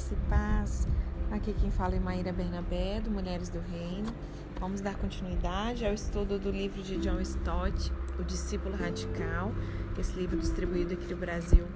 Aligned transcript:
Graça 0.00 0.14
e 0.14 0.30
paz. 0.30 0.88
Aqui 1.30 1.52
quem 1.52 1.70
fala 1.70 1.94
é 1.94 2.00
Maíra 2.00 2.32
Bernabé, 2.32 3.02
do 3.02 3.10
Mulheres 3.10 3.50
do 3.50 3.60
Reino. 3.60 4.10
Vamos 4.58 4.80
dar 4.80 4.94
continuidade 4.94 5.84
ao 5.84 5.92
estudo 5.92 6.38
do 6.38 6.50
livro 6.50 6.82
de 6.82 6.96
John 6.96 7.20
Stott, 7.20 7.92
O 8.18 8.24
Discípulo 8.24 8.74
Radical, 8.76 9.52
esse 9.98 10.18
livro 10.18 10.38
distribuído 10.38 10.94
aqui 10.94 11.12
no 11.12 11.20
Brasil, 11.20 11.66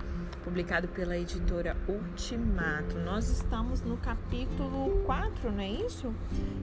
publicado 0.43 0.89
pela 0.89 1.19
editora 1.19 1.77
Ultimato. 1.87 2.97
Nós 2.97 3.29
estamos 3.29 3.83
no 3.83 3.99
capítulo 3.99 5.03
4, 5.05 5.53
não 5.53 5.61
é 5.61 5.71
isso? 5.71 6.11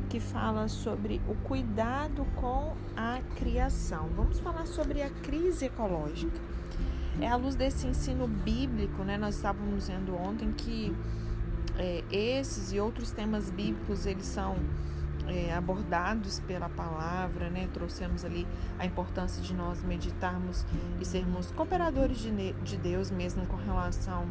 Que 0.09 0.20
fala 0.20 0.67
sobre 0.67 1.21
o 1.27 1.35
cuidado 1.48 2.25
com 2.38 2.75
a 2.98 3.21
criação. 3.35 4.09
Vamos 4.16 4.39
falar 4.39 4.66
sobre 4.66 5.03
a 5.03 5.12
crise 5.12 5.66
ecológica. 5.66 6.41
É 7.20 7.27
à 7.27 7.35
luz 7.35 7.53
desse 7.53 7.85
ensino 7.85 8.27
bíblico, 8.27 9.03
né? 9.03 9.16
Nós 9.16 9.35
estávamos 9.35 9.89
vendo 9.89 10.16
ontem 10.16 10.52
que 10.53 10.91
é, 11.77 12.03
esses 12.11 12.71
e 12.71 12.80
outros 12.80 13.11
temas 13.11 13.49
bíblicos 13.49 14.05
eles 14.05 14.25
são 14.25 14.55
é, 15.27 15.53
abordados 15.53 16.39
pela 16.41 16.70
palavra, 16.70 17.49
né? 17.49 17.70
Trouxemos 17.73 18.25
ali 18.25 18.47
a 18.77 18.85
importância 18.85 19.41
de 19.41 19.53
nós 19.53 19.84
meditarmos 19.84 20.66
e 20.99 21.05
sermos 21.05 21.52
cooperadores 21.52 22.17
de, 22.17 22.53
de 22.53 22.77
Deus 22.77 23.11
mesmo 23.11 23.45
com 23.45 23.55
relação 23.55 24.27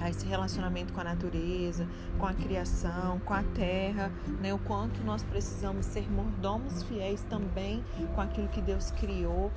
a 0.00 0.10
esse 0.10 0.26
relacionamento 0.26 0.92
com 0.92 1.00
a 1.00 1.04
natureza, 1.04 1.86
com 2.18 2.26
a 2.26 2.34
criação, 2.34 3.18
com 3.20 3.32
a 3.34 3.42
terra, 3.42 4.10
né? 4.40 4.52
O 4.52 4.58
quanto 4.58 5.02
nós 5.04 5.22
precisamos 5.22 5.86
ser 5.86 6.10
mordomos 6.10 6.82
fiéis 6.84 7.22
também 7.22 7.84
com 8.14 8.20
aquilo 8.20 8.48
que 8.48 8.60
Deus 8.60 8.90
criou, 8.92 9.50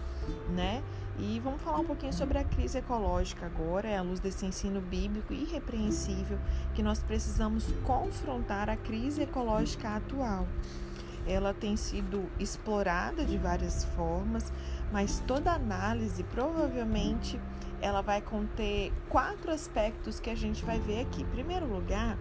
né? 0.49 0.83
E 1.17 1.39
vamos 1.41 1.61
falar 1.61 1.79
um 1.79 1.85
pouquinho 1.85 2.13
sobre 2.13 2.37
a 2.37 2.45
crise 2.45 2.77
ecológica 2.77 3.45
agora, 3.45 3.87
é 3.87 3.97
à 3.97 4.01
luz 4.01 4.21
desse 4.21 4.45
ensino 4.45 4.79
bíblico 4.79 5.33
irrepreensível 5.33 6.39
que 6.73 6.81
nós 6.81 7.03
precisamos 7.03 7.73
confrontar 7.83 8.69
a 8.69 8.77
crise 8.77 9.23
ecológica 9.23 9.89
atual. 9.89 10.47
Ela 11.27 11.53
tem 11.53 11.75
sido 11.75 12.23
explorada 12.39 13.25
de 13.25 13.37
várias 13.37 13.83
formas, 13.83 14.51
mas 14.93 15.21
toda 15.27 15.51
análise 15.51 16.23
provavelmente 16.23 17.39
ela 17.81 18.01
vai 18.01 18.21
conter 18.21 18.91
quatro 19.09 19.51
aspectos 19.51 20.19
que 20.19 20.29
a 20.29 20.35
gente 20.35 20.63
vai 20.63 20.79
ver 20.79 21.01
aqui. 21.01 21.21
Em 21.21 21.27
primeiro 21.27 21.65
lugar, 21.65 22.17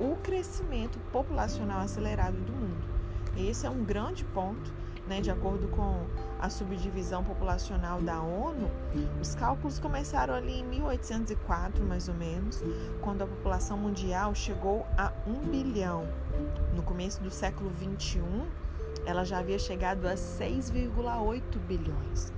o 0.00 0.16
crescimento 0.16 0.98
populacional 1.10 1.80
acelerado 1.80 2.36
do 2.36 2.52
mundo. 2.52 2.92
Esse 3.36 3.66
é 3.66 3.70
um 3.70 3.82
grande 3.82 4.24
ponto, 4.26 4.72
né, 5.06 5.20
de 5.20 5.30
acordo 5.30 5.68
com 5.68 6.06
a 6.38 6.50
subdivisão 6.50 7.22
populacional 7.22 8.00
da 8.00 8.20
ONU, 8.20 8.68
os 9.20 9.34
cálculos 9.34 9.78
começaram 9.78 10.34
ali 10.34 10.60
em 10.60 10.64
1804, 10.64 11.84
mais 11.84 12.08
ou 12.08 12.14
menos, 12.14 12.62
quando 13.00 13.22
a 13.22 13.26
população 13.26 13.76
mundial 13.76 14.34
chegou 14.34 14.86
a 14.98 15.12
1 15.26 15.50
bilhão. 15.50 16.06
No 16.74 16.82
começo 16.82 17.22
do 17.22 17.30
século 17.30 17.70
21, 17.70 18.46
ela 19.06 19.24
já 19.24 19.38
havia 19.38 19.58
chegado 19.58 20.06
a 20.06 20.14
6,8 20.14 21.58
bilhões. 21.60 22.32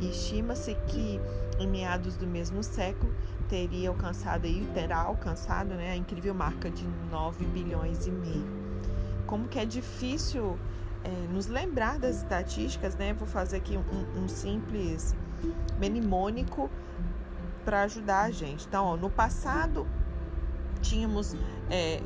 Estima-se 0.00 0.74
que 0.86 1.20
em 1.58 1.66
meados 1.66 2.16
do 2.16 2.26
mesmo 2.26 2.62
século 2.62 3.12
teria 3.48 3.88
alcançado 3.88 4.46
e 4.46 4.66
terá 4.74 4.98
alcançado 4.98 5.70
né, 5.74 5.92
a 5.92 5.96
incrível 5.96 6.34
marca 6.34 6.70
de 6.70 6.84
9 7.10 7.44
bilhões 7.46 8.06
e 8.06 8.10
meio. 8.10 8.46
Como 9.26 9.48
que 9.48 9.58
é 9.58 9.64
difícil 9.64 10.58
é, 11.02 11.10
nos 11.32 11.46
lembrar 11.46 11.98
das 11.98 12.16
estatísticas, 12.16 12.96
né? 12.96 13.14
Vou 13.14 13.26
fazer 13.26 13.58
aqui 13.58 13.76
um, 13.76 14.24
um 14.24 14.28
simples 14.28 15.14
mnemônico 15.78 16.70
para 17.64 17.82
ajudar 17.82 18.22
a 18.22 18.30
gente. 18.30 18.66
Então, 18.66 18.84
ó, 18.84 18.96
no 18.96 19.10
passado 19.10 19.86
tínhamos, 20.80 21.34
é, 21.70 22.00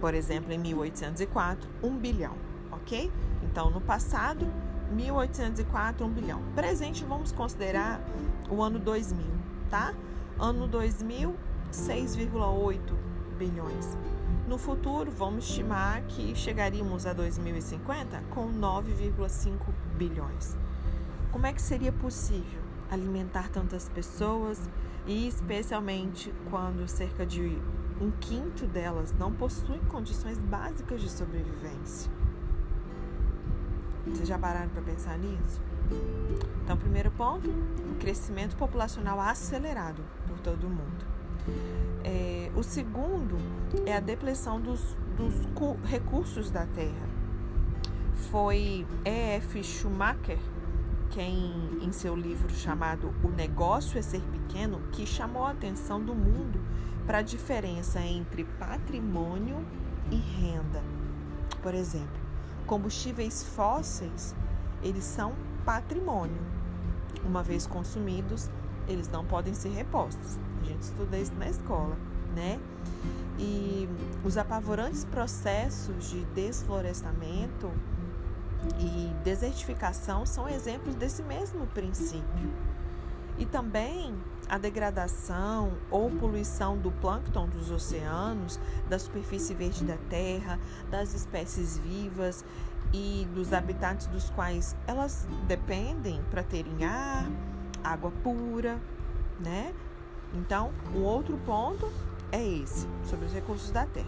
por 0.00 0.14
exemplo, 0.14 0.52
em 0.52 0.58
1804, 0.58 1.68
1 1.82 1.96
bilhão, 1.96 2.34
ok? 2.70 3.10
Então, 3.42 3.70
no 3.70 3.80
passado 3.80 4.50
1804, 4.92 6.04
1 6.06 6.10
bilhão. 6.10 6.42
Presente, 6.54 7.04
vamos 7.04 7.32
considerar 7.32 8.00
o 8.48 8.62
ano 8.62 8.78
2000, 8.78 9.24
tá? 9.68 9.94
Ano 10.38 10.66
2000, 10.66 11.34
6,8 11.72 12.80
bilhões. 13.38 13.96
No 14.46 14.58
futuro, 14.58 15.10
vamos 15.10 15.48
estimar 15.48 16.02
que 16.02 16.34
chegaríamos 16.34 17.04
a 17.04 17.12
2050 17.12 18.22
com 18.30 18.52
9,5 18.52 19.58
bilhões. 19.96 20.56
Como 21.32 21.46
é 21.46 21.52
que 21.52 21.60
seria 21.60 21.92
possível 21.92 22.62
alimentar 22.90 23.48
tantas 23.48 23.88
pessoas 23.88 24.70
e 25.04 25.26
especialmente 25.26 26.32
quando 26.48 26.86
cerca 26.86 27.26
de 27.26 27.58
um 28.00 28.10
quinto 28.20 28.66
delas 28.66 29.12
não 29.18 29.32
possuem 29.32 29.80
condições 29.88 30.38
básicas 30.38 31.00
de 31.00 31.10
sobrevivência? 31.10 32.15
Vocês 34.06 34.28
já 34.28 34.38
pararam 34.38 34.68
para 34.68 34.82
pensar 34.82 35.18
nisso? 35.18 35.60
Então, 36.64 36.76
primeiro 36.76 37.10
ponto, 37.12 37.48
o 37.48 37.94
crescimento 37.98 38.56
populacional 38.56 39.20
acelerado 39.20 40.02
por 40.26 40.38
todo 40.40 40.66
o 40.66 40.70
mundo. 40.70 41.04
É, 42.02 42.50
o 42.56 42.62
segundo 42.62 43.36
é 43.84 43.96
a 43.96 44.00
depleção 44.00 44.60
dos, 44.60 44.96
dos 45.16 45.34
recursos 45.84 46.50
da 46.50 46.66
terra. 46.66 47.08
Foi 48.30 48.86
E.F. 49.04 49.62
Schumacher 49.62 50.38
quem, 51.10 51.78
em 51.80 51.92
seu 51.92 52.14
livro 52.14 52.52
chamado 52.54 53.14
O 53.22 53.28
Negócio 53.28 53.98
é 53.98 54.02
Ser 54.02 54.20
Pequeno, 54.20 54.80
que 54.92 55.06
chamou 55.06 55.44
a 55.44 55.50
atenção 55.50 55.98
do 56.02 56.14
mundo 56.14 56.60
para 57.06 57.18
a 57.18 57.22
diferença 57.22 58.00
entre 58.00 58.44
patrimônio 58.44 59.64
e 60.10 60.16
renda. 60.16 60.82
Por 61.62 61.74
exemplo, 61.74 62.25
Combustíveis 62.66 63.44
fósseis, 63.44 64.34
eles 64.82 65.04
são 65.04 65.34
patrimônio. 65.64 66.40
Uma 67.24 67.42
vez 67.42 67.66
consumidos, 67.66 68.50
eles 68.88 69.08
não 69.08 69.24
podem 69.24 69.54
ser 69.54 69.70
repostos. 69.70 70.38
A 70.60 70.64
gente 70.64 70.82
estuda 70.82 71.18
isso 71.18 71.34
na 71.34 71.48
escola, 71.48 71.96
né? 72.34 72.60
E 73.38 73.88
os 74.24 74.36
apavorantes 74.36 75.04
processos 75.04 76.10
de 76.10 76.24
desflorestamento 76.26 77.70
e 78.80 79.12
desertificação 79.22 80.24
são 80.24 80.48
exemplos 80.48 80.94
desse 80.94 81.22
mesmo 81.22 81.66
princípio. 81.68 82.52
E 83.38 83.44
também 83.44 84.14
a 84.48 84.58
degradação 84.58 85.72
ou 85.90 86.10
poluição 86.10 86.76
do 86.78 86.90
plâncton 86.92 87.48
dos 87.48 87.70
oceanos, 87.70 88.60
da 88.88 88.98
superfície 88.98 89.54
verde 89.54 89.84
da 89.84 89.96
terra, 90.08 90.58
das 90.90 91.14
espécies 91.14 91.78
vivas 91.78 92.44
e 92.92 93.26
dos 93.34 93.52
habitats 93.52 94.06
dos 94.06 94.30
quais 94.30 94.76
elas 94.86 95.26
dependem 95.46 96.22
para 96.30 96.42
terem 96.42 96.84
ar, 96.84 97.28
água 97.82 98.12
pura, 98.22 98.80
né? 99.40 99.74
Então, 100.34 100.72
o 100.94 101.00
outro 101.00 101.36
ponto 101.38 101.90
é 102.30 102.44
esse, 102.44 102.86
sobre 103.04 103.26
os 103.26 103.32
recursos 103.32 103.70
da 103.70 103.86
terra. 103.86 104.06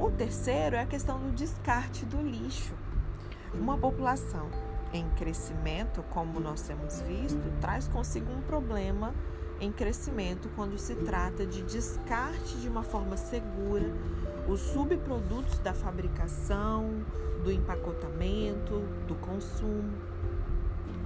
O 0.00 0.10
terceiro 0.10 0.76
é 0.76 0.80
a 0.80 0.86
questão 0.86 1.18
do 1.18 1.32
descarte 1.32 2.04
do 2.06 2.20
lixo. 2.20 2.74
Uma 3.54 3.76
população 3.76 4.48
em 4.92 5.08
crescimento, 5.10 6.02
como 6.10 6.38
nós 6.38 6.62
temos 6.62 7.00
visto, 7.02 7.42
traz 7.60 7.88
consigo 7.88 8.30
um 8.30 8.42
problema 8.42 9.14
em 9.62 9.70
crescimento 9.70 10.50
quando 10.56 10.76
se 10.76 10.92
trata 10.96 11.46
de 11.46 11.62
descarte 11.62 12.56
de 12.56 12.68
uma 12.68 12.82
forma 12.82 13.16
segura 13.16 13.86
os 14.48 14.58
subprodutos 14.58 15.60
da 15.60 15.72
fabricação, 15.72 16.90
do 17.44 17.52
empacotamento, 17.52 18.80
do 19.06 19.14
consumo. 19.14 19.92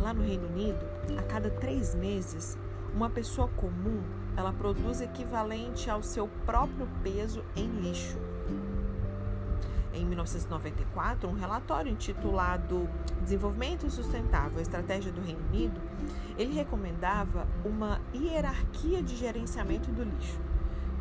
Lá 0.01 0.15
no 0.15 0.23
Reino 0.23 0.49
Unido, 0.49 0.83
a 1.19 1.23
cada 1.23 1.51
três 1.51 1.95
meses, 1.95 2.57
uma 2.95 3.11
pessoa 3.11 3.47
comum 3.49 4.03
ela 4.35 4.55
produz 4.55 5.03
equivalente 5.03 5.91
ao 5.91 6.03
seu 6.03 6.27
próprio 6.47 6.89
peso 7.03 7.45
em 7.55 7.69
lixo 7.69 8.17
em 9.97 10.05
1994, 10.05 11.29
um 11.29 11.35
relatório 11.35 11.91
intitulado 11.91 12.89
Desenvolvimento 13.23 13.91
Sustentável, 13.91 14.61
Estratégia 14.61 15.11
do 15.11 15.21
Reino 15.21 15.41
Unido, 15.49 15.81
ele 16.39 16.53
recomendava 16.53 17.47
uma 17.65 18.01
hierarquia 18.15 19.03
de 19.03 19.17
gerenciamento 19.17 19.91
do 19.91 20.05
lixo, 20.05 20.39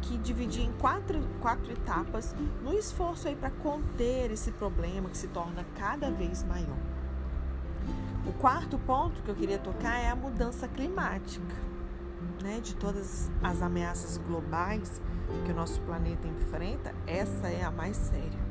que 0.01 0.17
dividia 0.17 0.63
em 0.63 0.71
quatro, 0.73 1.19
quatro 1.41 1.71
etapas 1.71 2.35
no 2.63 2.73
esforço 2.73 3.33
para 3.35 3.49
conter 3.49 4.31
esse 4.31 4.51
problema 4.51 5.09
que 5.09 5.17
se 5.17 5.27
torna 5.27 5.65
cada 5.77 6.09
vez 6.09 6.43
maior. 6.43 6.77
O 8.27 8.33
quarto 8.33 8.79
ponto 8.79 9.21
que 9.21 9.29
eu 9.29 9.35
queria 9.35 9.59
tocar 9.59 9.99
é 9.99 10.09
a 10.09 10.15
mudança 10.15 10.67
climática. 10.67 11.65
Né, 12.43 12.59
de 12.59 12.75
todas 12.75 13.31
as 13.41 13.61
ameaças 13.61 14.17
globais 14.17 15.01
que 15.45 15.51
o 15.51 15.55
nosso 15.55 15.81
planeta 15.81 16.27
enfrenta, 16.27 16.93
essa 17.07 17.47
é 17.47 17.63
a 17.63 17.71
mais 17.71 17.97
séria. 17.97 18.44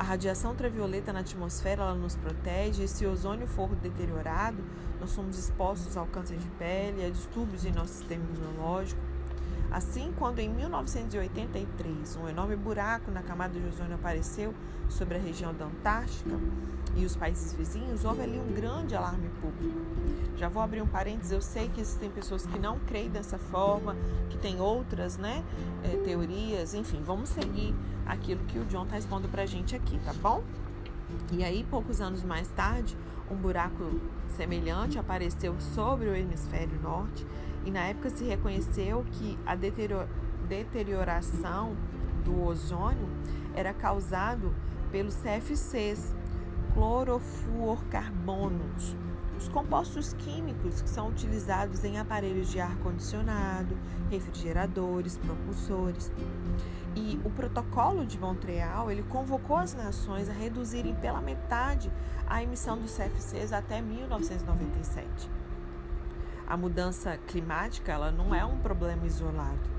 A 0.00 0.02
radiação 0.02 0.52
ultravioleta 0.52 1.12
na 1.12 1.20
atmosfera 1.20 1.82
ela 1.82 1.94
nos 1.94 2.16
protege 2.16 2.84
e 2.84 2.88
se 2.88 3.04
o 3.04 3.12
ozônio 3.12 3.46
for 3.46 3.68
deteriorado, 3.76 4.64
nós 4.98 5.10
somos 5.10 5.38
expostos 5.38 5.94
ao 5.94 6.06
câncer 6.06 6.38
de 6.38 6.48
pele, 6.52 7.04
a 7.04 7.10
distúrbios 7.10 7.66
em 7.66 7.70
nosso 7.70 7.92
sistema 7.92 8.24
imunológico. 8.24 8.98
Assim, 9.70 10.12
quando 10.18 10.40
em 10.40 10.48
1983 10.48 12.16
um 12.16 12.28
enorme 12.28 12.56
buraco 12.56 13.10
na 13.10 13.22
camada 13.22 13.58
de 13.58 13.64
ozônio 13.64 13.94
apareceu 13.94 14.52
sobre 14.88 15.16
a 15.16 15.20
região 15.20 15.54
da 15.54 15.66
Antártica 15.66 16.36
e 16.96 17.04
os 17.04 17.14
países 17.14 17.52
vizinhos, 17.52 18.04
houve 18.04 18.22
ali 18.22 18.38
um 18.38 18.52
grande 18.52 18.96
alarme 18.96 19.30
público. 19.40 19.78
Já 20.36 20.48
vou 20.48 20.60
abrir 20.60 20.82
um 20.82 20.88
parênteses, 20.88 21.30
eu 21.30 21.40
sei 21.40 21.68
que 21.68 21.80
existem 21.80 22.10
pessoas 22.10 22.44
que 22.44 22.58
não 22.58 22.80
creem 22.80 23.10
dessa 23.10 23.38
forma, 23.38 23.96
que 24.28 24.38
tem 24.38 24.60
outras 24.60 25.16
né, 25.16 25.44
é, 25.84 25.96
teorias, 25.98 26.74
enfim, 26.74 27.00
vamos 27.04 27.28
seguir 27.28 27.72
aquilo 28.06 28.44
que 28.46 28.58
o 28.58 28.64
John 28.64 28.82
está 28.82 28.98
expondo 28.98 29.28
para 29.28 29.42
a 29.42 29.46
gente 29.46 29.76
aqui, 29.76 30.00
tá 30.04 30.12
bom? 30.14 30.42
E 31.32 31.44
aí, 31.44 31.64
poucos 31.70 32.00
anos 32.00 32.24
mais 32.24 32.48
tarde, 32.48 32.96
um 33.30 33.36
buraco 33.36 34.00
semelhante 34.36 34.98
apareceu 34.98 35.54
sobre 35.60 36.08
o 36.08 36.14
hemisfério 36.14 36.80
norte 36.82 37.24
e 37.64 37.70
na 37.70 37.80
época 37.80 38.10
se 38.10 38.24
reconheceu 38.24 39.04
que 39.12 39.38
a 39.46 39.56
deterioração 40.48 41.76
do 42.24 42.44
ozônio 42.44 43.08
era 43.54 43.72
causado 43.72 44.52
pelos 44.90 45.14
CFCs, 45.16 46.14
clorofluorcarbonos, 46.74 48.96
os 49.36 49.48
compostos 49.48 50.12
químicos 50.14 50.82
que 50.82 50.90
são 50.90 51.08
utilizados 51.08 51.84
em 51.84 51.98
aparelhos 51.98 52.50
de 52.50 52.60
ar-condicionado, 52.60 53.76
refrigeradores, 54.10 55.16
propulsores. 55.18 56.10
E 56.94 57.18
o 57.24 57.30
protocolo 57.30 58.04
de 58.04 58.18
Montreal, 58.18 58.90
ele 58.90 59.04
convocou 59.04 59.56
as 59.56 59.74
nações 59.74 60.28
a 60.28 60.32
reduzirem 60.32 60.94
pela 60.96 61.20
metade 61.20 61.88
a 62.26 62.42
emissão 62.42 62.76
dos 62.76 62.96
CFCs 62.96 63.52
até 63.52 63.80
1997. 63.80 65.30
A 66.50 66.56
mudança 66.56 67.16
climática, 67.28 67.92
ela 67.92 68.10
não 68.10 68.34
é 68.34 68.44
um 68.44 68.58
problema 68.58 69.06
isolado. 69.06 69.70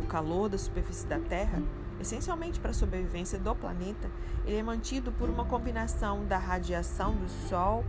O 0.00 0.06
calor 0.06 0.48
da 0.48 0.56
superfície 0.56 1.04
da 1.04 1.18
Terra, 1.18 1.60
essencialmente 2.00 2.60
para 2.60 2.70
a 2.70 2.74
sobrevivência 2.74 3.40
do 3.40 3.52
planeta, 3.56 4.08
ele 4.44 4.56
é 4.56 4.62
mantido 4.62 5.10
por 5.10 5.28
uma 5.28 5.44
combinação 5.44 6.24
da 6.24 6.38
radiação 6.38 7.16
do 7.16 7.28
Sol, 7.28 7.84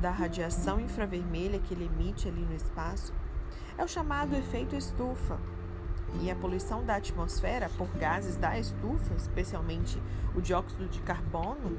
da 0.00 0.10
radiação 0.10 0.80
infravermelha 0.80 1.58
que 1.58 1.74
ele 1.74 1.84
emite 1.84 2.26
ali 2.26 2.40
no 2.40 2.54
espaço, 2.54 3.12
é 3.76 3.84
o 3.84 3.88
chamado 3.88 4.34
efeito 4.34 4.74
estufa. 4.74 5.38
E 6.22 6.30
a 6.30 6.36
poluição 6.36 6.82
da 6.82 6.96
atmosfera 6.96 7.68
por 7.76 7.88
gases 7.98 8.36
da 8.36 8.58
estufa, 8.58 9.12
especialmente 9.14 10.02
o 10.34 10.40
dióxido 10.40 10.88
de 10.88 11.02
carbono, 11.02 11.76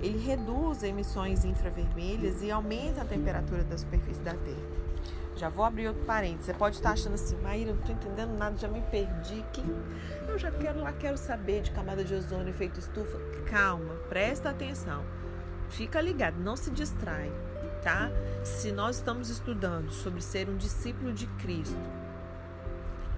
ele 0.00 0.24
reduz 0.24 0.84
emissões 0.84 1.44
infravermelhas 1.44 2.44
e 2.44 2.50
aumenta 2.52 3.02
a 3.02 3.04
temperatura 3.04 3.64
da 3.64 3.76
superfície 3.76 4.22
da 4.22 4.34
Terra. 4.34 4.81
Já 5.36 5.48
vou 5.48 5.64
abrir 5.64 5.88
outro 5.88 6.04
parênteses. 6.04 6.46
Você 6.46 6.54
pode 6.54 6.76
estar 6.76 6.92
achando 6.92 7.14
assim, 7.14 7.36
Maíra, 7.36 7.72
não 7.72 7.80
estou 7.80 7.94
entendendo 7.94 8.36
nada, 8.36 8.56
já 8.56 8.68
me 8.68 8.80
perdi. 8.82 9.44
Que 9.52 9.62
eu 10.28 10.38
já 10.38 10.50
quero 10.50 10.80
lá, 10.80 10.92
quero 10.92 11.16
saber 11.16 11.62
de 11.62 11.70
camada 11.70 12.04
de 12.04 12.14
ozônio, 12.14 12.48
efeito 12.48 12.78
estufa. 12.78 13.18
Calma, 13.46 13.94
presta 14.08 14.50
atenção. 14.50 15.04
Fica 15.68 16.00
ligado, 16.00 16.38
não 16.38 16.54
se 16.54 16.70
distrai 16.70 17.32
tá? 17.82 18.10
Se 18.44 18.72
nós 18.72 18.96
estamos 18.96 19.28
estudando 19.28 19.90
sobre 19.90 20.20
ser 20.22 20.48
um 20.48 20.56
discípulo 20.56 21.12
de 21.12 21.26
Cristo, 21.26 21.76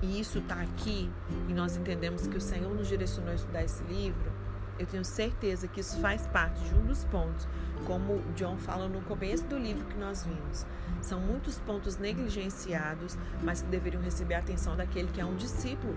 e 0.03 0.21
isso 0.21 0.39
está 0.39 0.61
aqui, 0.61 1.11
e 1.49 1.53
nós 1.53 1.77
entendemos 1.77 2.27
que 2.27 2.37
o 2.37 2.41
Senhor 2.41 2.75
nos 2.75 2.89
direcionou 2.89 3.31
a 3.31 3.35
estudar 3.35 3.63
esse 3.63 3.83
livro, 3.85 4.33
eu 4.79 4.87
tenho 4.87 5.05
certeza 5.05 5.69
que 5.69 5.81
isso 5.81 5.99
faz 6.01 6.27
parte 6.27 6.61
de 6.65 6.75
um 6.75 6.87
dos 6.87 7.05
pontos, 7.05 7.47
como 7.87 8.23
John 8.35 8.57
fala 8.57 8.89
no 8.89 9.01
começo 9.03 9.45
do 9.45 9.59
livro 9.59 9.85
que 9.87 9.97
nós 9.97 10.25
vimos. 10.25 10.67
São 11.01 11.21
muitos 11.21 11.59
pontos 11.59 11.99
negligenciados, 11.99 13.17
mas 13.43 13.63
que 13.63 13.69
deveriam 13.69 14.03
receber 14.03 14.35
a 14.35 14.39
atenção 14.39 14.77
daquele 14.77 15.09
que 15.09 15.21
é 15.21 15.25
um 15.25 15.37
discípulo 15.37 15.95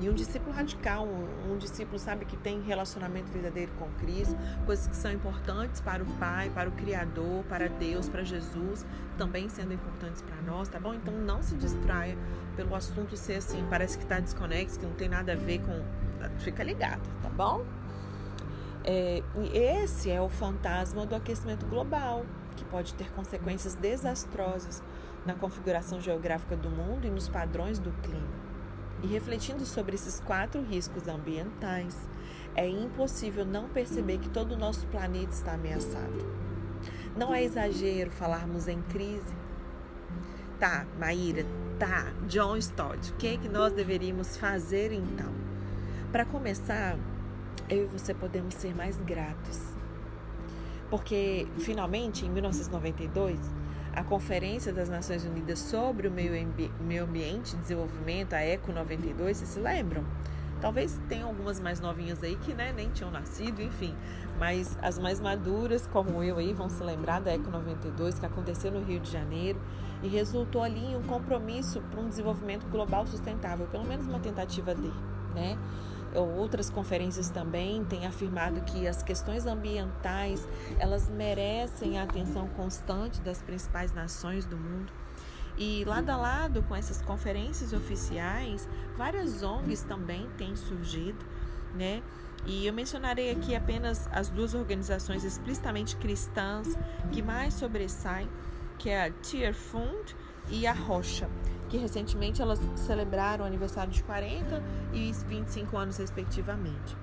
e 0.00 0.08
um 0.08 0.14
discípulo 0.14 0.56
radical, 0.56 1.06
um, 1.06 1.52
um, 1.52 1.58
discípulo, 1.58 1.98
sabe, 1.98 2.24
que 2.24 2.36
tem 2.38 2.62
relacionamento 2.62 3.30
verdadeiro 3.30 3.70
com 3.78 3.86
Cristo, 4.00 4.34
coisas 4.64 4.86
que 4.86 4.96
são 4.96 5.12
importantes 5.12 5.82
para 5.82 6.02
o 6.02 6.06
Pai, 6.16 6.48
para 6.48 6.70
o 6.70 6.72
Criador, 6.72 7.44
para 7.44 7.68
Deus, 7.68 8.08
para 8.08 8.24
Jesus, 8.24 8.86
também 9.18 9.50
sendo 9.50 9.74
importantes 9.74 10.22
para 10.22 10.40
nós, 10.40 10.68
tá 10.68 10.80
bom? 10.80 10.94
Então 10.94 11.12
não 11.12 11.42
se 11.42 11.54
distraia 11.54 12.16
pelo 12.56 12.74
assunto 12.74 13.14
ser 13.14 13.34
assim, 13.34 13.62
parece 13.68 13.98
que 13.98 14.04
está 14.04 14.18
desconexo, 14.18 14.80
que 14.80 14.86
não 14.86 14.94
tem 14.94 15.08
nada 15.08 15.32
a 15.32 15.36
ver 15.36 15.60
com. 15.60 15.84
Fica 16.38 16.64
ligado, 16.64 17.02
tá 17.22 17.28
bom? 17.28 17.64
É, 18.92 19.22
esse 19.54 20.10
é 20.10 20.20
o 20.20 20.28
fantasma 20.28 21.06
do 21.06 21.14
aquecimento 21.14 21.64
global, 21.64 22.26
que 22.56 22.64
pode 22.64 22.92
ter 22.94 23.08
consequências 23.12 23.76
desastrosas 23.76 24.82
na 25.24 25.32
configuração 25.32 26.00
geográfica 26.00 26.56
do 26.56 26.68
mundo 26.68 27.06
e 27.06 27.10
nos 27.10 27.28
padrões 27.28 27.78
do 27.78 27.92
clima. 28.02 28.26
E 29.00 29.06
refletindo 29.06 29.64
sobre 29.64 29.94
esses 29.94 30.18
quatro 30.18 30.60
riscos 30.60 31.06
ambientais, 31.06 31.96
é 32.56 32.68
impossível 32.68 33.44
não 33.44 33.68
perceber 33.68 34.18
que 34.18 34.28
todo 34.28 34.52
o 34.52 34.58
nosso 34.58 34.84
planeta 34.88 35.34
está 35.34 35.52
ameaçado. 35.52 36.26
Não 37.16 37.32
é 37.32 37.44
exagero 37.44 38.10
falarmos 38.10 38.66
em 38.66 38.82
crise. 38.82 39.32
Tá, 40.58 40.84
Maíra, 40.98 41.46
tá, 41.78 42.12
John 42.26 42.56
Stott, 42.56 43.12
o 43.12 43.14
que, 43.14 43.34
é 43.34 43.36
que 43.36 43.48
nós 43.48 43.72
deveríamos 43.72 44.36
fazer 44.36 44.92
então? 44.92 45.32
Para 46.10 46.24
começar, 46.24 46.98
eu 47.68 47.84
e 47.84 47.86
você 47.86 48.14
podemos 48.14 48.54
ser 48.54 48.74
mais 48.74 48.96
gratos. 49.00 49.60
Porque, 50.88 51.46
finalmente, 51.58 52.26
em 52.26 52.30
1992, 52.30 53.38
a 53.92 54.02
Conferência 54.02 54.72
das 54.72 54.88
Nações 54.88 55.24
Unidas 55.24 55.58
sobre 55.58 56.08
o 56.08 56.10
Meio, 56.10 56.32
Ambiente 57.02 57.54
e 57.54 57.58
Desenvolvimento, 57.58 58.34
a 58.34 58.42
ECO 58.42 58.72
92, 58.72 59.36
vocês 59.36 59.50
se 59.50 59.60
lembram? 59.60 60.04
Talvez 60.60 61.00
tenham 61.08 61.28
algumas 61.28 61.58
mais 61.58 61.80
novinhas 61.80 62.22
aí 62.22 62.36
que 62.36 62.52
né, 62.52 62.72
nem 62.72 62.90
tinham 62.90 63.10
nascido, 63.10 63.62
enfim. 63.62 63.94
Mas 64.38 64.76
as 64.82 64.98
mais 64.98 65.20
maduras, 65.20 65.86
como 65.86 66.22
eu 66.22 66.38
aí, 66.38 66.52
vão 66.52 66.68
se 66.68 66.82
lembrar 66.82 67.20
da 67.20 67.32
ECO 67.32 67.50
92, 67.50 68.18
que 68.18 68.26
aconteceu 68.26 68.70
no 68.70 68.82
Rio 68.82 69.00
de 69.00 69.10
Janeiro 69.10 69.60
e 70.02 70.08
resultou 70.08 70.62
ali 70.62 70.92
em 70.92 70.96
um 70.96 71.02
compromisso 71.02 71.80
para 71.90 72.00
um 72.00 72.08
desenvolvimento 72.08 72.66
global 72.66 73.06
sustentável, 73.06 73.66
pelo 73.66 73.84
menos 73.84 74.06
uma 74.06 74.20
tentativa 74.20 74.74
de, 74.74 74.92
né? 75.34 75.58
Outras 76.14 76.70
conferências 76.70 77.30
também 77.30 77.84
têm 77.84 78.06
afirmado 78.06 78.60
que 78.62 78.86
as 78.86 79.02
questões 79.02 79.46
ambientais 79.46 80.46
elas 80.78 81.08
merecem 81.08 81.98
a 81.98 82.02
atenção 82.02 82.48
constante 82.48 83.20
das 83.20 83.42
principais 83.42 83.92
nações 83.92 84.44
do 84.44 84.56
mundo. 84.56 84.92
E 85.56 85.84
lado 85.84 86.10
a 86.10 86.16
lado 86.16 86.62
com 86.62 86.74
essas 86.74 87.02
conferências 87.02 87.72
oficiais, 87.72 88.68
várias 88.96 89.42
ONGs 89.42 89.82
também 89.82 90.28
têm 90.38 90.56
surgido, 90.56 91.24
né? 91.74 92.02
E 92.46 92.66
eu 92.66 92.72
mencionarei 92.72 93.30
aqui 93.30 93.54
apenas 93.54 94.08
as 94.12 94.30
duas 94.30 94.54
organizações 94.54 95.24
explicitamente 95.24 95.96
cristãs 95.96 96.78
que 97.12 97.20
mais 97.20 97.54
sobressaem, 97.54 98.28
que 98.78 98.88
é 98.88 99.06
a 99.06 99.10
Tier 99.10 99.54
Fund 99.54 100.16
e 100.50 100.66
a 100.66 100.72
Rocha 100.72 101.28
que 101.70 101.78
recentemente 101.78 102.42
elas 102.42 102.58
celebraram 102.74 103.44
aniversário 103.44 103.92
de 103.92 104.02
40 104.02 104.62
e 104.92 105.12
25 105.12 105.76
anos, 105.78 105.96
respectivamente. 105.96 106.96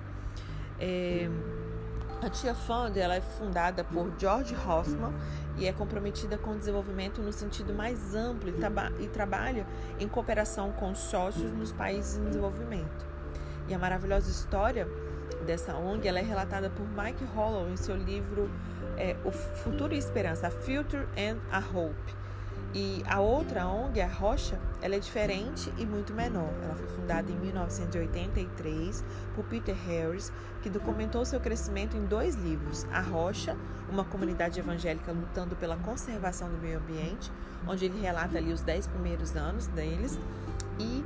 É, 0.78 1.28
a 2.20 2.28
Tia 2.28 2.54
Fund 2.54 2.96
ela 2.96 3.14
é 3.14 3.20
fundada 3.20 3.82
por 3.82 4.12
George 4.18 4.54
Hoffman 4.54 5.14
e 5.56 5.66
é 5.66 5.72
comprometida 5.72 6.36
com 6.36 6.50
o 6.50 6.56
desenvolvimento 6.56 7.22
no 7.22 7.32
sentido 7.32 7.72
mais 7.72 8.14
amplo 8.14 8.50
e, 8.50 8.52
traba 8.52 8.92
e 9.00 9.08
trabalha 9.08 9.66
em 9.98 10.06
cooperação 10.06 10.70
com 10.72 10.94
sócios 10.94 11.50
nos 11.52 11.72
países 11.72 12.18
em 12.18 12.24
desenvolvimento. 12.24 13.06
E 13.66 13.74
a 13.74 13.78
maravilhosa 13.78 14.30
história 14.30 14.86
dessa 15.46 15.74
ONG 15.74 16.06
ela 16.06 16.18
é 16.18 16.22
relatada 16.22 16.68
por 16.68 16.86
Mike 16.86 17.24
Hollow 17.34 17.70
em 17.70 17.76
seu 17.76 17.96
livro 17.96 18.50
é, 18.98 19.16
O 19.24 19.30
Futuro 19.30 19.94
e 19.94 19.98
Esperança, 19.98 20.48
A 20.48 20.50
Future 20.50 21.06
and 21.16 21.38
a 21.50 21.58
Hope 21.58 22.17
e 22.74 23.02
a 23.06 23.20
outra 23.20 23.66
ONG, 23.66 24.00
a 24.00 24.06
Rocha, 24.06 24.60
ela 24.82 24.94
é 24.94 24.98
diferente 24.98 25.72
e 25.78 25.86
muito 25.86 26.12
menor. 26.12 26.52
Ela 26.62 26.74
foi 26.74 26.86
fundada 26.88 27.30
em 27.30 27.34
1983 27.36 29.04
por 29.34 29.44
Peter 29.46 29.74
Harris, 29.74 30.30
que 30.62 30.68
documentou 30.68 31.24
seu 31.24 31.40
crescimento 31.40 31.96
em 31.96 32.04
dois 32.04 32.34
livros: 32.34 32.86
A 32.92 33.00
Rocha, 33.00 33.56
uma 33.90 34.04
comunidade 34.04 34.60
evangélica 34.60 35.12
lutando 35.12 35.56
pela 35.56 35.76
conservação 35.78 36.50
do 36.50 36.58
meio 36.58 36.78
ambiente, 36.78 37.32
onde 37.66 37.86
ele 37.86 38.00
relata 38.00 38.36
ali 38.36 38.52
os 38.52 38.60
dez 38.60 38.86
primeiros 38.86 39.34
anos 39.34 39.66
deles, 39.68 40.18
e 40.78 41.04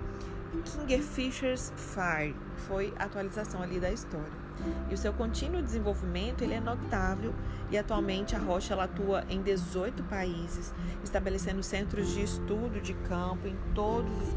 Kingfisher's 0.64 1.72
Fire, 1.76 2.34
foi 2.68 2.92
a 2.98 3.04
atualização 3.04 3.62
ali 3.62 3.78
da 3.78 3.90
história. 3.90 4.41
E 4.90 4.94
o 4.94 4.98
seu 4.98 5.12
contínuo 5.12 5.62
desenvolvimento 5.62 6.42
ele 6.42 6.54
é 6.54 6.60
notável 6.60 7.34
e 7.70 7.78
atualmente 7.78 8.36
a 8.36 8.38
Rocha 8.38 8.80
atua 8.80 9.24
em 9.28 9.42
18 9.42 10.02
países, 10.04 10.74
estabelecendo 11.02 11.62
centros 11.62 12.12
de 12.12 12.22
estudo 12.22 12.80
de 12.80 12.94
campo 12.94 13.48
em 13.48 13.56
todos 13.74 14.10
os 14.28 14.34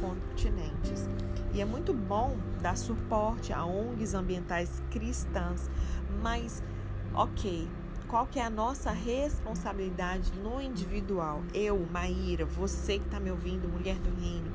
continentes. 0.00 1.08
E 1.52 1.60
é 1.60 1.64
muito 1.64 1.94
bom 1.94 2.36
dar 2.60 2.76
suporte 2.76 3.52
a 3.52 3.64
ONGs 3.64 4.14
ambientais 4.14 4.82
cristãs, 4.90 5.70
mas 6.22 6.62
ok, 7.14 7.68
qual 8.08 8.26
que 8.26 8.38
é 8.38 8.44
a 8.44 8.50
nossa 8.50 8.90
responsabilidade 8.90 10.32
no 10.38 10.60
individual? 10.60 11.42
Eu, 11.54 11.84
Maíra, 11.90 12.44
você 12.44 12.98
que 12.98 13.06
está 13.06 13.18
me 13.18 13.30
ouvindo, 13.30 13.68
mulher 13.68 13.96
do 13.96 14.10
reino, 14.20 14.52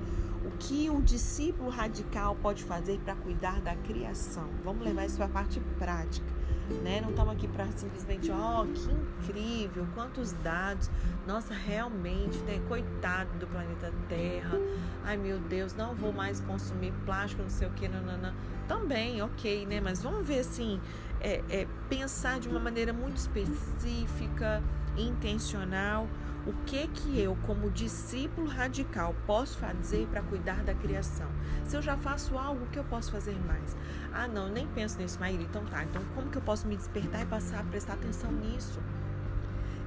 que 0.60 0.90
o 0.90 1.02
discípulo 1.02 1.70
radical 1.70 2.36
pode 2.36 2.64
fazer 2.64 3.00
para 3.00 3.16
cuidar 3.16 3.62
da 3.62 3.76
criação. 3.76 4.50
Vamos 4.64 4.84
levar 4.84 5.06
isso 5.06 5.16
para 5.16 5.26
a 5.26 5.30
parte 5.30 5.60
prática. 5.78 6.40
Né? 6.84 7.02
Não 7.02 7.10
estamos 7.10 7.34
aqui 7.34 7.48
para 7.48 7.66
simplesmente, 7.72 8.30
ó, 8.30 8.62
oh, 8.62 8.68
que 8.68 8.92
incrível, 8.92 9.88
quantos 9.96 10.34
dados. 10.34 10.92
Nossa, 11.26 11.52
realmente, 11.52 12.38
né? 12.40 12.62
coitado 12.68 13.40
do 13.40 13.48
planeta 13.48 13.92
Terra. 14.08 14.60
Ai, 15.04 15.18
meu 15.18 15.40
Deus, 15.40 15.74
não 15.74 15.96
vou 15.96 16.14
mais 16.14 16.40
consumir 16.42 16.94
plástico, 17.06 17.42
não 17.42 17.50
sei 17.50 17.68
o 17.68 17.72
que, 17.72 17.88
não, 17.88 18.04
não, 18.04 18.18
não. 18.20 18.34
Também, 18.68 19.20
ok, 19.20 19.66
né? 19.66 19.82
Mas 19.82 20.04
vamos 20.04 20.28
ver 20.28 20.42
assim, 20.42 20.80
é, 21.20 21.44
é, 21.50 21.68
pensar 21.90 22.40
de 22.40 22.48
uma 22.48 22.60
maneira 22.60 22.94
muito 22.94 23.18
específica, 23.18 24.62
intencional 24.96 26.08
o 26.46 26.54
que 26.66 26.88
que 26.88 27.20
eu, 27.20 27.38
como 27.46 27.70
discípulo 27.70 28.48
radical, 28.48 29.16
posso 29.28 29.58
fazer 29.58 30.08
para 30.08 30.22
cuidar 30.22 30.64
da 30.64 30.74
criação? 30.74 31.28
Se 31.66 31.76
eu 31.76 31.82
já 31.82 31.98
faço 31.98 32.38
algo, 32.38 32.66
o 32.66 32.68
que 32.68 32.80
eu 32.80 32.84
posso 32.86 33.12
fazer 33.12 33.38
mais? 33.46 33.76
Ah, 34.14 34.28
não, 34.28 34.48
nem 34.50 34.68
penso 34.68 34.98
nisso, 34.98 35.20
Maíra. 35.20 35.44
Então 35.44 35.66
tá. 35.66 35.84
Então 35.84 36.02
como 36.16 36.30
que 36.30 36.38
eu 36.38 36.42
posso 36.42 36.68
me 36.68 36.76
despertar 36.76 37.22
e 37.22 37.26
passar 37.26 37.60
a 37.60 37.64
prestar 37.64 37.94
atenção 37.94 38.32
nisso? 38.32 38.80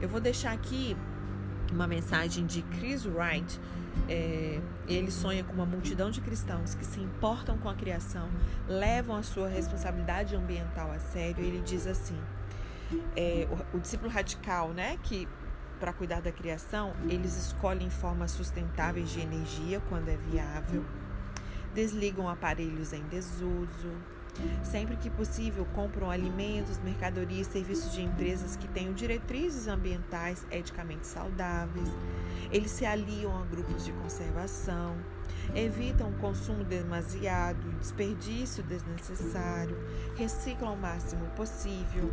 Eu 0.00 0.08
vou 0.08 0.20
deixar 0.20 0.52
aqui 0.52 0.96
uma 1.72 1.86
mensagem 1.86 2.44
de 2.46 2.62
Chris 2.62 3.06
Wright. 3.06 3.60
É, 4.08 4.60
ele 4.88 5.10
sonha 5.10 5.44
com 5.44 5.52
uma 5.52 5.66
multidão 5.66 6.10
de 6.10 6.20
cristãos 6.20 6.74
que 6.74 6.84
se 6.84 6.98
importam 6.98 7.58
com 7.58 7.68
a 7.68 7.74
criação, 7.74 8.28
levam 8.66 9.16
a 9.16 9.22
sua 9.22 9.48
responsabilidade 9.48 10.34
ambiental 10.34 10.90
a 10.90 10.98
sério. 10.98 11.44
Ele 11.44 11.60
diz 11.60 11.86
assim: 11.86 12.18
é, 13.16 13.46
o, 13.50 13.76
o 13.76 13.80
discípulo 13.80 14.10
radical, 14.10 14.70
né, 14.70 14.98
que 15.02 15.28
para 15.82 15.92
cuidar 15.92 16.20
da 16.20 16.30
criação, 16.30 16.94
eles 17.08 17.36
escolhem 17.36 17.90
formas 17.90 18.30
sustentáveis 18.30 19.10
de 19.10 19.20
energia 19.20 19.82
quando 19.88 20.08
é 20.08 20.16
viável, 20.16 20.84
desligam 21.74 22.28
aparelhos 22.28 22.92
em 22.92 23.02
desuso, 23.08 23.90
sempre 24.62 24.94
que 24.94 25.10
possível 25.10 25.66
compram 25.74 26.08
alimentos, 26.08 26.78
mercadorias, 26.78 27.48
serviços 27.48 27.92
de 27.92 28.00
empresas 28.00 28.54
que 28.54 28.68
tenham 28.68 28.92
diretrizes 28.92 29.66
ambientais 29.66 30.46
eticamente 30.52 31.04
saudáveis. 31.04 31.88
Eles 32.52 32.70
se 32.70 32.86
aliam 32.86 33.36
a 33.36 33.44
grupos 33.44 33.84
de 33.84 33.90
conservação, 33.90 34.96
evitam 35.52 36.10
o 36.10 36.18
consumo 36.18 36.62
demasiado, 36.62 37.72
desperdício 37.80 38.62
desnecessário, 38.62 39.76
reciclam 40.14 40.74
o 40.74 40.76
máximo 40.76 41.26
possível 41.34 42.08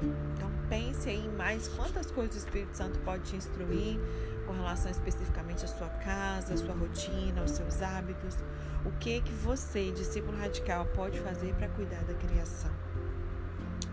então 0.00 0.50
pense 0.68 1.08
aí 1.08 1.28
mais 1.36 1.68
quantas 1.68 2.10
coisas 2.10 2.36
o 2.36 2.38
Espírito 2.38 2.76
Santo 2.76 2.98
pode 3.00 3.24
te 3.24 3.36
instruir 3.36 3.98
com 4.46 4.52
relação 4.52 4.90
especificamente 4.90 5.64
à 5.64 5.68
sua 5.68 5.88
casa, 5.88 6.54
à 6.54 6.56
sua 6.56 6.74
rotina, 6.74 7.40
aos 7.40 7.50
seus 7.52 7.82
hábitos. 7.82 8.36
O 8.84 8.90
que 8.92 9.20
que 9.20 9.32
você, 9.32 9.90
discípulo 9.90 10.38
radical, 10.38 10.86
pode 10.94 11.18
fazer 11.20 11.54
para 11.54 11.68
cuidar 11.68 12.02
da 12.04 12.14
criação? 12.14 12.70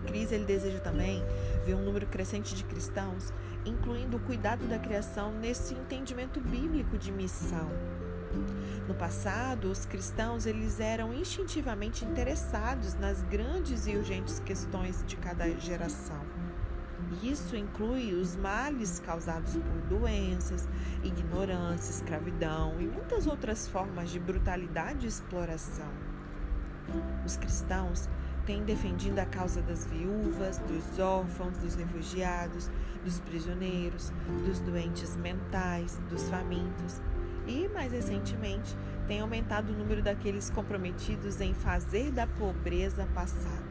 Cris 0.05 0.32
ele 0.32 0.46
deseja 0.46 0.79
também 0.79 1.24
ver 1.65 1.74
um 1.74 1.82
número 1.82 2.05
crescente 2.05 2.53
de 2.53 2.63
cristãos 2.63 3.34
incluindo 3.65 4.17
o 4.17 4.20
cuidado 4.20 4.67
da 4.67 4.77
criação 4.77 5.32
nesse 5.34 5.74
entendimento 5.74 6.39
bíblico 6.39 6.98
de 6.98 7.12
missão. 7.12 7.70
No 8.88 8.94
passado, 8.94 9.72
os 9.72 9.86
cristãos 9.86 10.46
eles 10.46 10.79
eram 10.79 11.13
instintivamente 11.13 12.05
interessados 12.05 12.94
nas 12.96 13.24
grandes 13.24 13.88
e 13.88 13.96
urgentes 13.96 14.39
questões 14.39 15.03
de 15.08 15.17
cada 15.17 15.50
geração. 15.58 16.35
Isso 17.24 17.56
inclui 17.56 18.14
os 18.14 18.36
males 18.36 19.00
causados 19.00 19.54
por 19.54 20.00
doenças, 20.00 20.68
ignorância, 21.04 21.92
escravidão 21.92 22.76
e 22.80 22.86
muitas 22.86 23.28
outras 23.28 23.68
formas 23.68 24.10
de 24.10 24.20
brutalidade 24.20 25.06
e 25.06 25.10
exploração. 25.10 25.90
Os 27.26 27.38
cristãos 27.38 28.08
têm 28.46 28.64
defendido 28.64 29.20
a 29.20 29.26
causa 29.26 29.62
das 29.62 29.88
viúvas, 29.88 30.60
dos 30.60 31.00
órfãos, 31.00 31.58
dos 31.58 31.76
refugiados, 31.76 32.70
dos 33.04 33.20
prisioneiros, 33.20 34.12
dos 34.46 34.60
doentes 34.60 35.16
mentais, 35.16 36.00
dos 36.10 36.30
famintos 36.30 37.02
e, 37.48 37.68
mais 37.70 37.92
recentemente, 37.92 38.76
tem 39.08 39.20
aumentado 39.20 39.72
o 39.72 39.76
número 39.76 40.02
daqueles 40.02 40.50
comprometidos 40.50 41.40
em 41.42 41.54
fazer 41.54 42.12
da 42.12 42.26
pobreza 42.26 43.08
passado. 43.14 43.65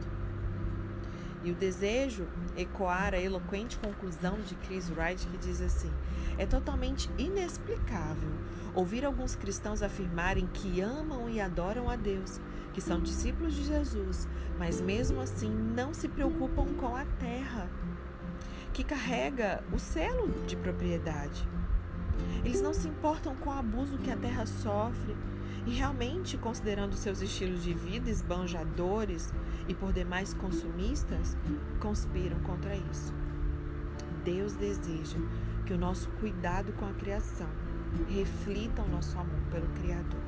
E 1.45 1.51
o 1.51 1.55
desejo 1.55 2.27
ecoar 2.57 3.13
a 3.13 3.21
eloquente 3.21 3.77
conclusão 3.77 4.41
de 4.41 4.55
Chris 4.55 4.89
Wright 4.89 5.27
que 5.27 5.37
diz 5.37 5.61
assim: 5.61 5.91
é 6.39 6.45
totalmente 6.45 7.07
inexplicável 7.19 8.31
ouvir 8.73 9.05
alguns 9.05 9.35
cristãos 9.35 9.81
afirmarem 9.81 10.47
que 10.47 10.81
amam 10.81 11.29
e 11.29 11.39
adoram 11.39 11.89
a 11.89 11.95
Deus, 11.95 12.41
que 12.73 12.81
são 12.81 12.99
discípulos 12.99 13.53
de 13.53 13.63
Jesus, 13.63 14.27
mas 14.59 14.81
mesmo 14.81 15.21
assim 15.21 15.49
não 15.49 15.93
se 15.93 16.09
preocupam 16.09 16.65
com 16.73 16.95
a 16.95 17.05
terra, 17.05 17.69
que 18.73 18.83
carrega 18.83 19.63
o 19.71 19.79
selo 19.79 20.27
de 20.45 20.57
propriedade. 20.57 21.47
Eles 22.43 22.61
não 22.61 22.73
se 22.73 22.87
importam 22.87 23.35
com 23.35 23.49
o 23.49 23.53
abuso 23.53 23.97
que 23.97 24.11
a 24.11 24.17
terra 24.17 24.45
sofre 24.45 25.15
e 25.65 25.71
realmente, 25.71 26.37
considerando 26.37 26.95
seus 26.95 27.21
estilos 27.21 27.63
de 27.63 27.73
vida 27.73 28.09
esbanjadores 28.09 29.33
e 29.67 29.73
por 29.73 29.91
demais 29.91 30.33
consumistas, 30.33 31.35
conspiram 31.79 32.39
contra 32.41 32.75
isso. 32.75 33.13
Deus 34.23 34.53
deseja 34.53 35.17
que 35.65 35.73
o 35.73 35.77
nosso 35.77 36.09
cuidado 36.19 36.71
com 36.73 36.85
a 36.85 36.93
criação 36.93 37.49
reflita 38.07 38.81
o 38.83 38.87
nosso 38.87 39.17
amor 39.17 39.39
pelo 39.49 39.67
Criador. 39.69 40.21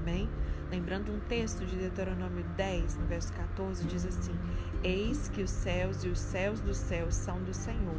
Amém? 0.00 0.28
Lembrando 0.70 1.12
um 1.12 1.20
texto 1.20 1.64
de 1.64 1.76
Deuteronômio 1.76 2.44
10, 2.56 2.96
no 2.98 3.06
verso 3.06 3.32
14, 3.32 3.84
diz 3.84 4.04
assim: 4.04 4.34
Eis 4.82 5.28
que 5.28 5.42
os 5.42 5.50
céus 5.50 6.04
e 6.04 6.08
os 6.08 6.18
céus 6.18 6.60
dos 6.60 6.76
céus 6.76 7.14
são 7.14 7.42
do 7.42 7.54
Senhor, 7.54 7.96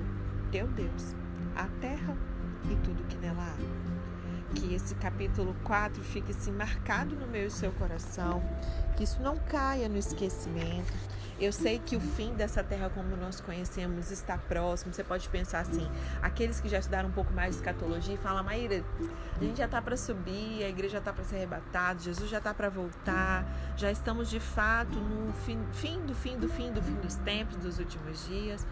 teu 0.51 0.67
Deus. 0.67 1.15
A 1.55 1.67
terra 1.79 2.17
e 2.71 2.75
tudo 2.77 3.03
que 3.07 3.15
nela 3.17 3.43
há. 3.43 4.55
Que 4.55 4.73
esse 4.73 4.95
capítulo 4.95 5.55
4 5.63 6.03
fique 6.03 6.31
assim 6.31 6.51
marcado 6.51 7.15
no 7.15 7.27
meu 7.27 7.47
e 7.47 7.51
seu 7.51 7.71
coração, 7.73 8.41
que 8.95 9.03
isso 9.03 9.21
não 9.21 9.37
caia 9.37 9.89
no 9.89 9.97
esquecimento. 9.97 10.93
Eu 11.37 11.51
sei 11.51 11.79
que 11.79 11.97
o 11.97 11.99
fim 11.99 12.33
dessa 12.33 12.63
terra 12.63 12.89
como 12.89 13.17
nós 13.17 13.41
conhecemos 13.41 14.09
está 14.09 14.37
próximo. 14.37 14.93
Você 14.93 15.03
pode 15.03 15.27
pensar 15.27 15.59
assim: 15.59 15.85
aqueles 16.21 16.61
que 16.61 16.69
já 16.69 16.79
estudaram 16.79 17.09
um 17.09 17.11
pouco 17.11 17.33
mais 17.33 17.51
de 17.51 17.55
escatologia 17.57 18.17
falam, 18.17 18.41
Maíra, 18.43 18.81
a 19.35 19.43
gente 19.43 19.57
já 19.57 19.65
está 19.65 19.81
para 19.81 19.97
subir, 19.97 20.63
a 20.63 20.69
igreja 20.69 20.93
já 20.93 20.99
está 20.99 21.11
para 21.11 21.25
ser 21.25 21.35
arrebatada, 21.35 21.99
Jesus 21.99 22.29
já 22.29 22.37
está 22.37 22.53
para 22.53 22.69
voltar, 22.69 23.45
já 23.75 23.91
estamos 23.91 24.29
de 24.29 24.39
fato 24.39 24.97
no 24.97 25.33
fim, 25.33 25.59
fim 25.73 25.99
do 26.05 26.15
fim 26.15 26.37
do 26.37 26.47
fim 26.47 26.71
do 26.71 26.81
fim 26.81 26.95
dos 26.95 27.15
tempos, 27.15 27.57
dos 27.57 27.79
últimos 27.79 28.25
dias. 28.27 28.65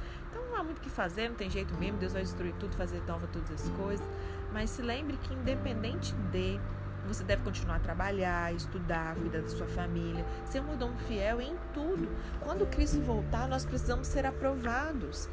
Muito 0.64 0.78
o 0.78 0.82
que 0.82 0.90
fazer, 0.90 1.30
não 1.30 1.36
tem 1.36 1.50
jeito 1.50 1.74
mesmo, 1.76 1.98
Deus 1.98 2.14
vai 2.14 2.22
destruir 2.22 2.54
tudo, 2.60 2.76
fazer 2.76 3.02
nova 3.08 3.28
todas 3.28 3.52
as 3.52 3.70
coisas. 3.72 4.08
Mas 4.52 4.70
se 4.70 4.82
lembre 4.82 5.18
que 5.18 5.34
independente 5.34 6.14
de 6.32 6.60
você 7.06 7.24
deve 7.24 7.44
continuar 7.44 7.78
a 7.78 7.80
trabalhar, 7.80 8.54
estudar, 8.54 9.16
cuidar 9.16 9.42
da 9.42 9.50
sua 9.50 9.68
família, 9.68 10.26
ser 10.46 10.62
um 10.62 10.66
mordomo 10.66 10.96
fiel 11.08 11.42
em 11.42 11.56
tudo. 11.74 12.08
Quando 12.40 12.66
Cristo 12.68 13.02
voltar, 13.02 13.48
nós 13.48 13.66
precisamos 13.66 14.08
ser 14.08 14.26
aprovados. 14.26 15.30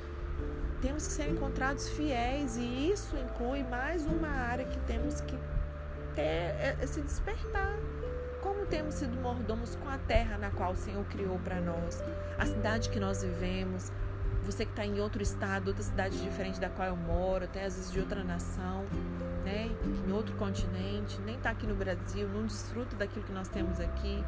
Temos 0.80 1.06
que 1.06 1.12
ser 1.12 1.28
encontrados 1.28 1.88
fiéis 1.90 2.56
e 2.56 2.90
isso 2.90 3.16
inclui 3.16 3.62
mais 3.62 4.06
uma 4.06 4.28
área 4.28 4.64
que 4.64 4.78
temos 4.80 5.20
que 5.20 5.36
ter, 6.14 6.22
é, 6.22 6.76
é 6.80 6.86
se 6.86 7.00
despertar. 7.02 7.78
Como 8.40 8.64
temos 8.64 8.94
sido 8.94 9.20
mordomos 9.20 9.76
com 9.76 9.88
a 9.88 9.98
terra 9.98 10.38
na 10.38 10.50
qual 10.50 10.72
o 10.72 10.76
Senhor 10.76 11.04
criou 11.04 11.38
para 11.40 11.60
nós, 11.60 12.02
a 12.38 12.46
cidade 12.46 12.88
que 12.88 12.98
nós 12.98 13.22
vivemos, 13.22 13.92
você 14.44 14.64
que 14.64 14.72
está 14.72 14.84
em 14.84 15.00
outro 15.00 15.22
estado, 15.22 15.68
outra 15.68 15.82
cidade 15.82 16.20
diferente 16.20 16.58
da 16.58 16.68
qual 16.68 16.88
eu 16.88 16.96
moro, 16.96 17.44
até 17.44 17.64
às 17.64 17.76
vezes 17.76 17.92
de 17.92 18.00
outra 18.00 18.24
nação, 18.24 18.84
né? 19.44 19.70
em 20.06 20.12
outro 20.12 20.34
continente, 20.36 21.20
nem 21.20 21.36
está 21.36 21.50
aqui 21.50 21.66
no 21.66 21.74
Brasil, 21.74 22.28
não 22.28 22.46
desfruta 22.46 22.96
daquilo 22.96 23.24
que 23.24 23.32
nós 23.32 23.48
temos 23.48 23.80
aqui. 23.80 24.24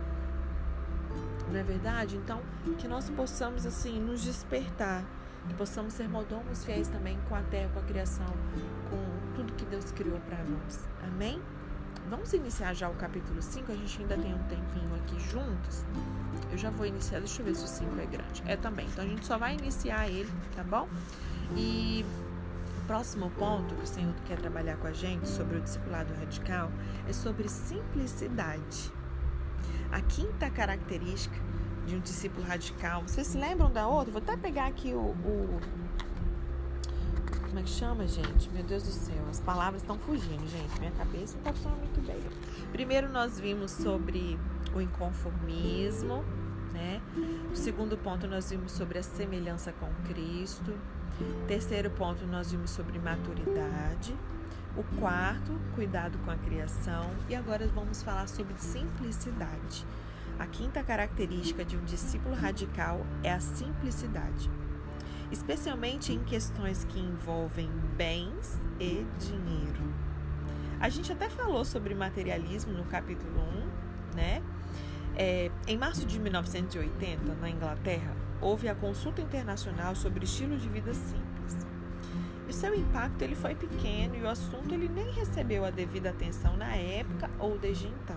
Não 1.50 1.58
é 1.58 1.62
verdade? 1.62 2.16
Então, 2.16 2.40
que 2.78 2.88
nós 2.88 3.10
possamos 3.10 3.66
assim 3.66 4.00
nos 4.00 4.22
despertar, 4.22 5.04
que 5.48 5.54
possamos 5.54 5.92
ser 5.92 6.08
mordomos 6.08 6.64
fiéis 6.64 6.88
também 6.88 7.18
com 7.28 7.34
a 7.34 7.42
terra, 7.42 7.70
com 7.72 7.80
a 7.80 7.82
criação, 7.82 8.26
com 8.88 9.34
tudo 9.34 9.52
que 9.54 9.64
Deus 9.64 9.90
criou 9.92 10.18
para 10.20 10.42
nós. 10.44 10.88
Amém? 11.02 11.40
Vamos 12.08 12.32
iniciar 12.32 12.74
já 12.74 12.88
o 12.88 12.94
capítulo 12.94 13.40
5, 13.40 13.72
a 13.72 13.74
gente 13.74 14.00
ainda 14.00 14.16
tem 14.16 14.34
um 14.34 14.42
tempinho 14.44 14.94
aqui 14.96 15.18
juntos. 15.30 15.84
Eu 16.52 16.58
já 16.58 16.70
vou 16.70 16.84
iniciar, 16.86 17.18
deixa 17.20 17.40
eu 17.40 17.46
ver 17.46 17.56
se 17.56 17.64
o 17.64 17.66
5 17.66 17.98
é 17.98 18.06
grande. 18.06 18.42
É 18.46 18.56
também, 18.56 18.86
então 18.86 19.04
a 19.04 19.08
gente 19.08 19.24
só 19.24 19.38
vai 19.38 19.54
iniciar 19.54 20.06
ele, 20.06 20.30
tá 20.54 20.62
bom? 20.62 20.86
E 21.56 22.04
o 22.82 22.86
próximo 22.86 23.30
ponto 23.30 23.74
que 23.74 23.84
o 23.84 23.86
Senhor 23.86 24.14
quer 24.26 24.38
trabalhar 24.38 24.76
com 24.76 24.86
a 24.86 24.92
gente 24.92 25.26
sobre 25.26 25.56
o 25.56 25.60
discipulado 25.62 26.12
radical 26.14 26.70
é 27.08 27.12
sobre 27.12 27.48
simplicidade. 27.48 28.92
A 29.90 30.00
quinta 30.02 30.50
característica 30.50 31.36
de 31.86 31.96
um 31.96 32.00
discípulo 32.00 32.46
radical, 32.46 33.02
vocês 33.02 33.26
se 33.26 33.38
lembram 33.38 33.72
da 33.72 33.88
outra? 33.88 34.12
Vou 34.12 34.22
até 34.22 34.36
pegar 34.36 34.66
aqui 34.66 34.92
o, 34.92 34.98
o 34.98 35.60
como 37.52 37.60
é 37.60 37.62
que 37.64 37.70
chama, 37.70 38.06
gente? 38.06 38.48
Meu 38.48 38.62
Deus 38.62 38.82
do 38.82 38.90
céu, 38.90 39.22
as 39.30 39.38
palavras 39.38 39.82
estão 39.82 39.98
fugindo, 39.98 40.46
gente. 40.48 40.78
Minha 40.78 40.92
cabeça 40.92 41.34
não 41.34 41.40
está 41.40 41.52
funcionando 41.52 41.80
muito 41.80 42.00
bem. 42.00 42.16
Primeiro 42.72 43.10
nós 43.10 43.38
vimos 43.38 43.70
sobre 43.72 44.38
o 44.74 44.80
inconformismo, 44.80 46.24
né? 46.72 47.00
O 47.52 47.56
segundo 47.56 47.96
ponto 47.96 48.26
nós 48.26 48.50
vimos 48.50 48.72
sobre 48.72 48.98
a 48.98 49.02
semelhança 49.02 49.72
com 49.72 49.88
Cristo. 50.04 50.76
Terceiro 51.46 51.90
ponto 51.90 52.26
nós 52.26 52.52
vimos 52.52 52.70
sobre 52.70 52.98
maturidade. 52.98 54.16
O 54.76 54.82
quarto, 54.98 55.52
cuidado 55.74 56.18
com 56.24 56.30
a 56.30 56.36
criação. 56.36 57.10
E 57.28 57.34
agora 57.34 57.66
vamos 57.68 58.02
falar 58.02 58.26
sobre 58.26 58.54
simplicidade. 58.58 59.84
A 60.38 60.46
quinta 60.46 60.82
característica 60.82 61.64
de 61.64 61.76
um 61.76 61.84
discípulo 61.84 62.34
radical 62.34 63.06
é 63.22 63.32
a 63.32 63.38
simplicidade, 63.38 64.50
especialmente 65.30 66.12
em 66.12 66.24
questões 66.24 66.84
que 66.84 66.98
envolvem 66.98 67.70
bens 67.96 68.58
e 68.80 69.06
dinheiro. 69.20 69.82
A 70.80 70.88
gente 70.88 71.12
até 71.12 71.28
falou 71.28 71.64
sobre 71.64 71.94
materialismo 71.94 72.72
no 72.72 72.84
capítulo 72.84 73.40
1, 74.12 74.16
né? 74.16 74.42
É, 75.16 75.50
em 75.66 75.76
março 75.76 76.06
de 76.06 76.18
1980, 76.18 77.34
na 77.34 77.50
Inglaterra, 77.50 78.14
houve 78.40 78.68
a 78.68 78.74
consulta 78.74 79.20
internacional 79.20 79.94
sobre 79.94 80.24
estilo 80.24 80.56
de 80.56 80.68
vida 80.68 80.92
simples. 80.94 81.66
E 82.48 82.52
seu 82.52 82.74
impacto 82.74 83.22
ele 83.22 83.34
foi 83.34 83.54
pequeno 83.54 84.16
e 84.16 84.22
o 84.22 84.28
assunto 84.28 84.74
ele 84.74 84.88
nem 84.88 85.10
recebeu 85.12 85.64
a 85.64 85.70
devida 85.70 86.10
atenção 86.10 86.56
na 86.56 86.74
época 86.74 87.30
ou 87.38 87.58
desde 87.58 87.86
então. 87.86 88.16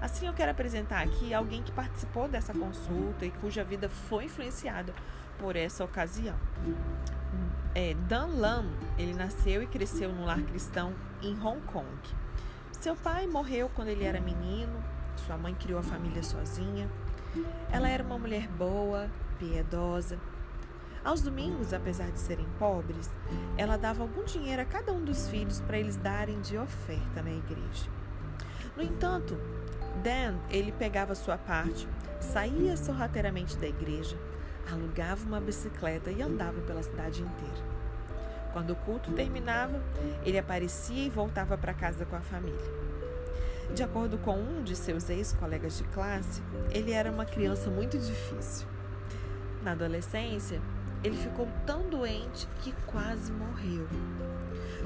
Assim, 0.00 0.26
eu 0.26 0.34
quero 0.34 0.50
apresentar 0.50 1.02
aqui 1.02 1.32
alguém 1.32 1.62
que 1.62 1.72
participou 1.72 2.28
dessa 2.28 2.52
consulta 2.52 3.24
e 3.24 3.30
cuja 3.30 3.64
vida 3.64 3.88
foi 3.88 4.24
influenciada 4.24 4.92
por 5.38 5.56
essa 5.56 5.82
ocasião. 5.84 6.36
É, 7.74 7.94
Dan 8.06 8.26
Lam, 8.26 8.66
ele 8.98 9.14
nasceu 9.14 9.62
e 9.62 9.66
cresceu 9.66 10.12
no 10.12 10.24
lar 10.24 10.42
cristão 10.42 10.92
em 11.22 11.32
Hong 11.40 11.60
Kong. 11.62 11.88
Seu 12.72 12.94
pai 12.94 13.26
morreu 13.26 13.70
quando 13.74 13.88
ele 13.88 14.04
era 14.04 14.20
menino, 14.20 14.84
sua 15.20 15.36
mãe 15.36 15.54
criou 15.54 15.78
a 15.78 15.82
família 15.82 16.22
sozinha. 16.22 16.90
Ela 17.70 17.88
era 17.88 18.02
uma 18.02 18.18
mulher 18.18 18.48
boa, 18.48 19.10
piedosa. 19.38 20.18
Aos 21.04 21.20
domingos, 21.20 21.74
apesar 21.74 22.10
de 22.10 22.18
serem 22.18 22.46
pobres, 22.58 23.10
ela 23.58 23.76
dava 23.76 24.02
algum 24.02 24.24
dinheiro 24.24 24.62
a 24.62 24.64
cada 24.64 24.92
um 24.92 25.04
dos 25.04 25.28
filhos 25.28 25.60
para 25.60 25.78
eles 25.78 25.96
darem 25.96 26.40
de 26.40 26.56
oferta 26.56 27.22
na 27.22 27.30
igreja. 27.30 27.90
No 28.74 28.82
entanto, 28.82 29.38
Dan, 30.02 30.36
ele 30.50 30.72
pegava 30.72 31.14
sua 31.14 31.36
parte, 31.36 31.86
saía 32.20 32.76
sorrateiramente 32.76 33.56
da 33.58 33.66
igreja, 33.66 34.18
alugava 34.72 35.24
uma 35.26 35.40
bicicleta 35.40 36.10
e 36.10 36.22
andava 36.22 36.60
pela 36.62 36.82
cidade 36.82 37.22
inteira. 37.22 37.74
Quando 38.52 38.70
o 38.70 38.76
culto 38.76 39.12
terminava, 39.12 39.82
ele 40.24 40.38
aparecia 40.38 41.04
e 41.04 41.10
voltava 41.10 41.58
para 41.58 41.74
casa 41.74 42.06
com 42.06 42.16
a 42.16 42.20
família. 42.20 42.83
De 43.72 43.82
acordo 43.82 44.18
com 44.18 44.36
um 44.36 44.62
de 44.62 44.76
seus 44.76 45.08
ex-colegas 45.08 45.78
de 45.78 45.84
classe, 45.84 46.42
ele 46.70 46.92
era 46.92 47.10
uma 47.10 47.24
criança 47.24 47.70
muito 47.70 47.98
difícil. 47.98 48.66
Na 49.62 49.72
adolescência, 49.72 50.60
ele 51.02 51.16
ficou 51.16 51.48
tão 51.66 51.88
doente 51.88 52.46
que 52.60 52.72
quase 52.86 53.32
morreu. 53.32 53.86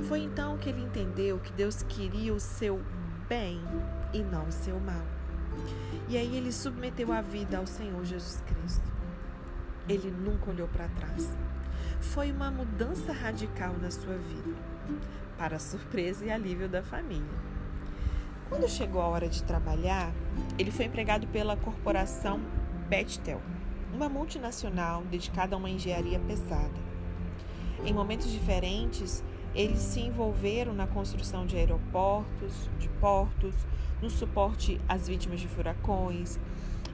Foi 0.08 0.20
então 0.20 0.56
que 0.56 0.68
ele 0.68 0.82
entendeu 0.82 1.38
que 1.38 1.52
Deus 1.52 1.82
queria 1.82 2.32
o 2.32 2.40
seu 2.40 2.80
bem 3.28 3.61
e 4.12 4.23
não 4.23 4.47
o 4.47 4.52
seu 4.52 4.78
mal. 4.80 5.04
E 6.08 6.16
aí 6.16 6.37
ele 6.37 6.52
submeteu 6.52 7.12
a 7.12 7.20
vida 7.20 7.58
ao 7.58 7.66
Senhor 7.66 8.02
Jesus 8.04 8.42
Cristo. 8.47 8.90
Ele 9.88 10.11
nunca 10.11 10.50
olhou 10.50 10.68
para 10.68 10.88
trás. 10.88 11.28
Foi 12.00 12.32
uma 12.32 12.50
mudança 12.50 13.12
radical 13.12 13.75
na 13.80 13.90
sua 13.90 14.16
vida, 14.16 14.56
para 15.37 15.58
surpresa 15.58 16.25
e 16.25 16.30
alívio 16.30 16.68
da 16.68 16.82
família. 16.82 17.57
Quando 18.48 18.66
chegou 18.66 19.02
a 19.02 19.08
hora 19.08 19.28
de 19.28 19.42
trabalhar, 19.42 20.11
ele 20.58 20.70
foi 20.70 20.87
empregado 20.87 21.26
pela 21.26 21.54
corporação 21.54 22.40
Bechtel, 22.88 23.42
uma 23.92 24.08
multinacional 24.08 25.02
dedicada 25.04 25.54
a 25.54 25.58
uma 25.58 25.68
engenharia 25.68 26.18
pesada. 26.20 26.88
Em 27.84 27.92
momentos 27.92 28.32
diferentes, 28.32 29.22
eles 29.54 29.80
se 29.80 30.00
envolveram 30.00 30.72
na 30.72 30.87
construção 30.87 31.44
de 31.44 31.56
aeroportos, 31.56 32.70
de 32.78 32.88
portos, 33.00 33.54
no 34.00 34.08
suporte 34.08 34.80
às 34.88 35.08
vítimas 35.08 35.40
de 35.40 35.48
furacões, 35.48 36.40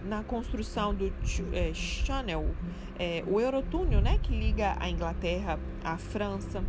na 0.04 0.24
construção 0.24 0.92
do 0.92 1.12
é, 1.52 1.72
Channel, 1.72 2.52
é, 2.98 3.22
o 3.28 3.40
Eurotúnel, 3.40 4.00
né, 4.00 4.18
que 4.20 4.36
liga 4.36 4.76
a 4.80 4.88
Inglaterra 4.90 5.58
à 5.84 5.96
França, 5.96 6.64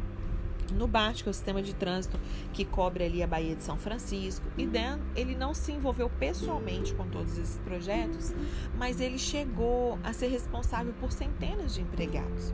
no 0.73 0.87
BART, 0.87 1.21
que 1.21 1.29
é 1.29 1.31
o 1.31 1.33
sistema 1.33 1.61
de 1.61 1.73
trânsito 1.73 2.19
que 2.53 2.65
cobre 2.65 3.05
ali 3.05 3.21
a 3.21 3.27
Baía 3.27 3.55
de 3.55 3.63
São 3.63 3.77
Francisco. 3.77 4.45
E 4.57 4.65
Dan, 4.65 4.99
ele 5.15 5.35
não 5.35 5.53
se 5.53 5.71
envolveu 5.71 6.09
pessoalmente 6.09 6.93
com 6.93 7.07
todos 7.07 7.37
esses 7.37 7.57
projetos, 7.59 8.33
mas 8.77 8.99
ele 8.99 9.17
chegou 9.17 9.99
a 10.03 10.13
ser 10.13 10.27
responsável 10.27 10.93
por 10.99 11.11
centenas 11.11 11.73
de 11.73 11.81
empregados. 11.81 12.53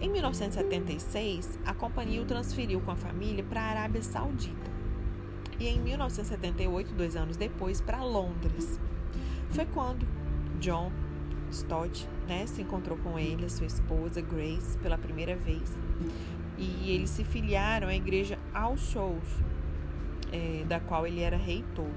Em 0.00 0.08
1976, 0.08 1.58
a 1.64 1.74
companhia 1.74 2.22
o 2.22 2.24
transferiu 2.24 2.80
com 2.80 2.90
a 2.90 2.96
família 2.96 3.44
para 3.44 3.60
a 3.60 3.64
Arábia 3.64 4.02
Saudita 4.02 4.70
e 5.60 5.68
em 5.68 5.78
1978, 5.78 6.94
dois 6.94 7.14
anos 7.14 7.36
depois, 7.36 7.82
para 7.82 8.02
Londres. 8.02 8.80
Foi 9.50 9.66
quando 9.66 10.06
John 10.58 10.90
Stott 11.50 12.08
né, 12.26 12.46
se 12.46 12.62
encontrou 12.62 12.96
com 12.96 13.18
ele, 13.18 13.44
a 13.44 13.48
sua 13.50 13.66
esposa 13.66 14.22
Grace, 14.22 14.78
pela 14.78 14.96
primeira 14.96 15.36
vez. 15.36 15.70
E 16.60 16.90
eles 16.90 17.08
se 17.08 17.24
filiaram 17.24 17.88
à 17.88 17.94
igreja 17.94 18.38
All 18.52 18.76
Souls, 18.76 19.42
é, 20.30 20.62
da 20.68 20.78
qual 20.78 21.06
ele 21.06 21.22
era 21.22 21.38
reitor. 21.38 21.88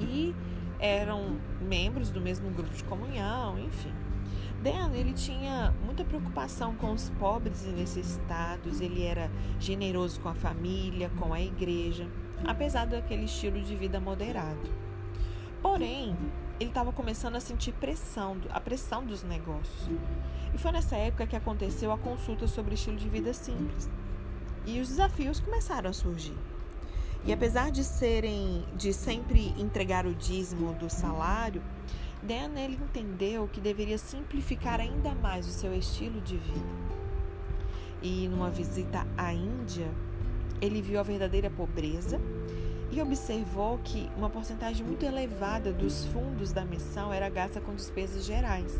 E 0.00 0.34
eram 0.80 1.38
membros 1.60 2.08
do 2.08 2.20
mesmo 2.20 2.50
grupo 2.50 2.74
de 2.74 2.82
comunhão, 2.84 3.58
enfim. 3.58 3.92
Dan, 4.62 4.92
ele 4.94 5.12
tinha 5.12 5.74
muita 5.84 6.04
preocupação 6.04 6.74
com 6.76 6.92
os 6.92 7.10
pobres 7.10 7.66
e 7.66 7.70
necessitados, 7.70 8.80
ele 8.80 9.02
era 9.02 9.30
generoso 9.60 10.20
com 10.20 10.28
a 10.28 10.34
família, 10.34 11.10
com 11.18 11.34
a 11.34 11.40
igreja, 11.40 12.08
apesar 12.44 12.86
daquele 12.86 13.24
estilo 13.24 13.60
de 13.60 13.76
vida 13.76 14.00
moderado. 14.00 14.70
Porém, 15.60 16.16
ele 16.62 16.70
estava 16.70 16.92
começando 16.92 17.36
a 17.36 17.40
sentir 17.40 17.72
pressão, 17.72 18.36
a 18.50 18.60
pressão 18.60 19.04
dos 19.04 19.22
negócios. 19.22 19.90
E 20.54 20.58
foi 20.58 20.70
nessa 20.70 20.96
época 20.96 21.26
que 21.26 21.36
aconteceu 21.36 21.90
a 21.90 21.98
consulta 21.98 22.46
sobre 22.46 22.74
estilo 22.74 22.96
de 22.96 23.08
vida 23.08 23.34
simples. 23.34 23.88
E 24.64 24.80
os 24.80 24.88
desafios 24.88 25.40
começaram 25.40 25.90
a 25.90 25.92
surgir. 25.92 26.36
E 27.24 27.32
apesar 27.32 27.70
de 27.70 27.82
serem 27.82 28.64
de 28.76 28.92
sempre 28.92 29.48
entregar 29.58 30.06
o 30.06 30.14
dízimo 30.14 30.72
do 30.74 30.88
salário, 30.88 31.62
Dan 32.22 32.56
ele 32.56 32.78
entendeu 32.80 33.48
que 33.48 33.60
deveria 33.60 33.98
simplificar 33.98 34.80
ainda 34.80 35.12
mais 35.16 35.46
o 35.48 35.50
seu 35.50 35.74
estilo 35.74 36.20
de 36.20 36.36
vida. 36.36 36.92
E 38.00 38.28
numa 38.28 38.50
visita 38.50 39.06
à 39.16 39.32
Índia, 39.32 39.88
ele 40.60 40.80
viu 40.80 41.00
a 41.00 41.02
verdadeira 41.02 41.50
pobreza 41.50 42.20
e 42.92 43.00
observou 43.00 43.78
que 43.82 44.10
uma 44.16 44.28
porcentagem 44.28 44.84
muito 44.84 45.02
elevada 45.02 45.72
dos 45.72 46.04
fundos 46.06 46.52
da 46.52 46.62
missão 46.62 47.10
era 47.10 47.28
gasta 47.30 47.58
com 47.58 47.74
despesas 47.74 48.24
gerais. 48.24 48.78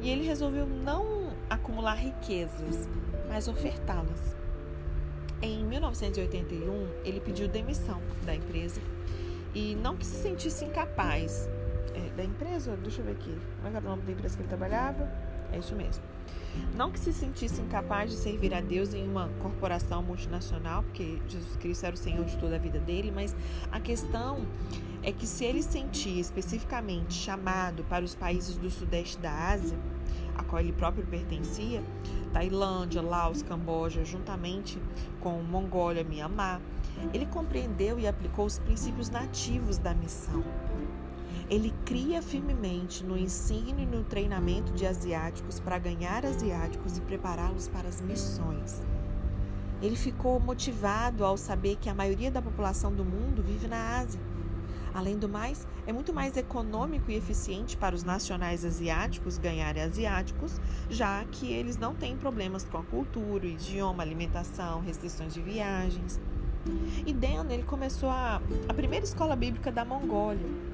E 0.00 0.08
ele 0.08 0.26
resolveu 0.26 0.66
não 0.66 1.30
acumular 1.48 1.94
riquezas, 1.94 2.88
mas 3.28 3.46
ofertá-las. 3.46 4.34
Em 5.42 5.62
1981, 5.64 6.88
ele 7.04 7.20
pediu 7.20 7.46
demissão 7.46 8.00
da 8.24 8.34
empresa 8.34 8.80
e 9.54 9.76
não 9.76 9.94
que 9.94 10.06
se 10.06 10.22
sentisse 10.22 10.64
incapaz 10.64 11.48
é, 11.94 12.16
da 12.16 12.24
empresa, 12.24 12.76
deixa 12.82 13.02
eu 13.02 13.04
ver 13.04 13.12
aqui, 13.12 13.34
como 13.62 13.68
é 13.68 13.76
era 13.76 13.86
o 13.86 13.90
nome 13.90 14.02
da 14.02 14.12
empresa 14.12 14.36
que 14.36 14.42
ele 14.42 14.48
trabalhava? 14.48 15.10
É 15.52 15.58
isso 15.58 15.74
mesmo. 15.76 16.02
Não 16.74 16.90
que 16.90 16.98
se 16.98 17.12
sentisse 17.12 17.60
incapaz 17.60 18.10
de 18.10 18.16
servir 18.16 18.54
a 18.54 18.60
Deus 18.60 18.94
em 18.94 19.06
uma 19.06 19.28
corporação 19.40 20.02
multinacional, 20.02 20.82
porque 20.82 21.18
Jesus 21.28 21.56
Cristo 21.56 21.84
era 21.84 21.94
o 21.94 21.98
Senhor 21.98 22.24
de 22.24 22.36
toda 22.36 22.56
a 22.56 22.58
vida 22.58 22.78
dele, 22.78 23.12
mas 23.14 23.34
a 23.70 23.80
questão 23.80 24.46
é 25.02 25.12
que 25.12 25.26
se 25.26 25.44
ele 25.44 25.62
sentia 25.62 26.20
especificamente 26.20 27.14
chamado 27.14 27.84
para 27.84 28.04
os 28.04 28.14
países 28.14 28.56
do 28.56 28.70
sudeste 28.70 29.18
da 29.18 29.32
Ásia, 29.32 29.78
a 30.36 30.44
qual 30.44 30.60
ele 30.60 30.72
próprio 30.72 31.04
pertencia, 31.06 31.82
Tailândia, 32.32 33.02
Laos, 33.02 33.42
Camboja, 33.42 34.04
juntamente 34.04 34.80
com 35.20 35.42
Mongólia, 35.42 36.04
Mianmar, 36.04 36.60
ele 37.12 37.26
compreendeu 37.26 37.98
e 37.98 38.06
aplicou 38.06 38.46
os 38.46 38.58
princípios 38.58 39.10
nativos 39.10 39.78
da 39.78 39.94
missão 39.94 40.44
ele 41.50 41.72
cria 41.84 42.20
firmemente 42.20 43.02
no 43.02 43.16
ensino 43.16 43.80
e 43.80 43.86
no 43.86 44.04
treinamento 44.04 44.72
de 44.72 44.86
asiáticos 44.86 45.58
para 45.58 45.78
ganhar 45.78 46.24
asiáticos 46.26 46.98
e 46.98 47.00
prepará-los 47.00 47.68
para 47.68 47.88
as 47.88 48.00
missões. 48.02 48.82
Ele 49.80 49.96
ficou 49.96 50.38
motivado 50.38 51.24
ao 51.24 51.36
saber 51.36 51.76
que 51.76 51.88
a 51.88 51.94
maioria 51.94 52.30
da 52.30 52.42
população 52.42 52.92
do 52.92 53.04
mundo 53.04 53.42
vive 53.42 53.66
na 53.66 53.98
Ásia. 53.98 54.20
Além 54.92 55.16
do 55.16 55.28
mais, 55.28 55.66
é 55.86 55.92
muito 55.92 56.12
mais 56.12 56.36
econômico 56.36 57.10
e 57.10 57.14
eficiente 57.14 57.76
para 57.76 57.94
os 57.94 58.02
nacionais 58.02 58.64
asiáticos 58.64 59.38
ganharem 59.38 59.82
asiáticos, 59.82 60.60
já 60.90 61.24
que 61.26 61.52
eles 61.52 61.78
não 61.78 61.94
têm 61.94 62.16
problemas 62.16 62.64
com 62.64 62.78
a 62.78 62.82
cultura, 62.82 63.46
o 63.46 63.48
idioma, 63.48 64.02
alimentação, 64.02 64.80
restrições 64.80 65.32
de 65.32 65.40
viagens. 65.40 66.20
E 67.06 67.12
Dan, 67.12 67.46
ele 67.48 67.62
começou 67.62 68.10
a, 68.10 68.42
a 68.68 68.74
primeira 68.74 69.04
escola 69.04 69.36
bíblica 69.36 69.70
da 69.70 69.84
Mongólia. 69.84 70.67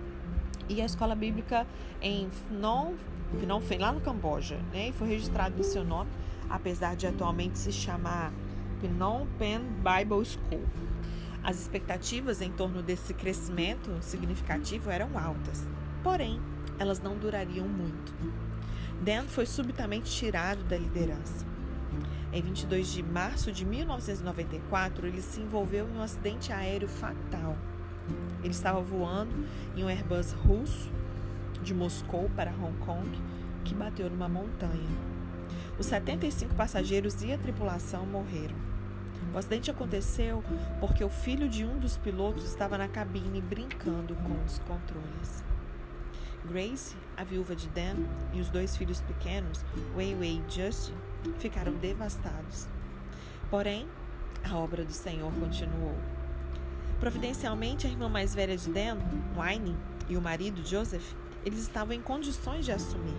E 0.68 0.80
a 0.80 0.84
escola 0.84 1.14
bíblica 1.14 1.66
em 2.00 2.28
Phnom, 2.30 2.94
Phnom 3.38 3.60
Penh, 3.60 3.78
lá 3.78 3.92
no 3.92 4.00
Camboja, 4.00 4.58
né? 4.72 4.88
E 4.88 4.92
foi 4.92 5.08
registrado 5.08 5.60
em 5.60 5.62
seu 5.62 5.84
nome, 5.84 6.10
apesar 6.48 6.96
de 6.96 7.06
atualmente 7.06 7.58
se 7.58 7.70
chamar 7.70 8.32
Phnom 8.80 9.26
Penh 9.38 9.60
Bible 9.82 10.24
School. 10.24 10.64
As 11.42 11.60
expectativas 11.60 12.40
em 12.40 12.50
torno 12.50 12.82
desse 12.82 13.12
crescimento 13.12 13.90
significativo 14.00 14.90
eram 14.90 15.18
altas, 15.18 15.66
porém, 16.02 16.40
elas 16.78 17.00
não 17.00 17.18
durariam 17.18 17.68
muito. 17.68 18.14
Dan 19.02 19.24
foi 19.24 19.44
subitamente 19.44 20.10
tirado 20.10 20.64
da 20.64 20.78
liderança. 20.78 21.44
Em 22.32 22.40
22 22.40 22.92
de 22.92 23.02
março 23.02 23.52
de 23.52 23.64
1994, 23.64 25.06
ele 25.06 25.20
se 25.20 25.40
envolveu 25.40 25.86
em 25.86 25.98
um 25.98 26.02
acidente 26.02 26.52
aéreo 26.52 26.88
fatal. 26.88 27.56
Ele 28.42 28.52
estava 28.52 28.80
voando 28.80 29.32
em 29.76 29.84
um 29.84 29.88
Airbus 29.88 30.32
russo 30.32 30.90
de 31.62 31.72
Moscou 31.72 32.30
para 32.36 32.50
Hong 32.50 32.76
Kong 32.84 33.10
que 33.64 33.74
bateu 33.74 34.10
numa 34.10 34.28
montanha. 34.28 35.14
Os 35.78 35.86
75 35.86 36.54
passageiros 36.54 37.22
e 37.22 37.32
a 37.32 37.38
tripulação 37.38 38.06
morreram. 38.06 38.54
O 39.32 39.38
acidente 39.38 39.70
aconteceu 39.70 40.44
porque 40.78 41.02
o 41.02 41.08
filho 41.08 41.48
de 41.48 41.64
um 41.64 41.78
dos 41.78 41.96
pilotos 41.96 42.44
estava 42.44 42.78
na 42.78 42.86
cabine 42.86 43.40
brincando 43.40 44.14
com 44.14 44.44
os 44.44 44.58
controles. 44.60 45.44
Grace, 46.46 46.94
a 47.16 47.24
viúva 47.24 47.56
de 47.56 47.68
Dan, 47.70 47.96
e 48.34 48.40
os 48.40 48.50
dois 48.50 48.76
filhos 48.76 49.00
pequenos, 49.00 49.64
Wei 49.96 50.14
Wei 50.14 50.42
e 50.46 50.52
Justin, 50.52 50.94
ficaram 51.38 51.72
devastados. 51.72 52.68
Porém, 53.50 53.88
a 54.44 54.54
obra 54.54 54.84
do 54.84 54.92
Senhor 54.92 55.32
continuou. 55.32 55.96
Providencialmente, 57.04 57.86
a 57.86 57.90
irmã 57.90 58.08
mais 58.08 58.34
velha 58.34 58.56
de 58.56 58.70
Dan, 58.70 58.96
Wayne, 59.36 59.76
e 60.08 60.16
o 60.16 60.22
marido, 60.22 60.66
Joseph, 60.66 61.12
eles 61.44 61.60
estavam 61.60 61.92
em 61.92 62.00
condições 62.00 62.64
de 62.64 62.72
assumir. 62.72 63.18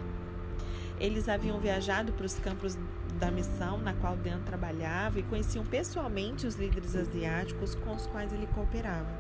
Eles 1.00 1.30
haviam 1.30 1.60
viajado 1.60 2.12
para 2.12 2.26
os 2.26 2.34
campos 2.40 2.80
da 3.20 3.30
missão 3.30 3.78
na 3.78 3.94
qual 3.94 4.18
Dan 4.18 4.40
trabalhava 4.40 5.20
e 5.20 5.24
conheciam 5.24 5.64
pessoalmente 5.64 6.48
os 6.48 6.56
líderes 6.56 6.96
asiáticos 6.96 7.76
com 7.76 7.94
os 7.94 8.08
quais 8.08 8.34
ele 8.34 8.48
cooperava. 8.56 9.20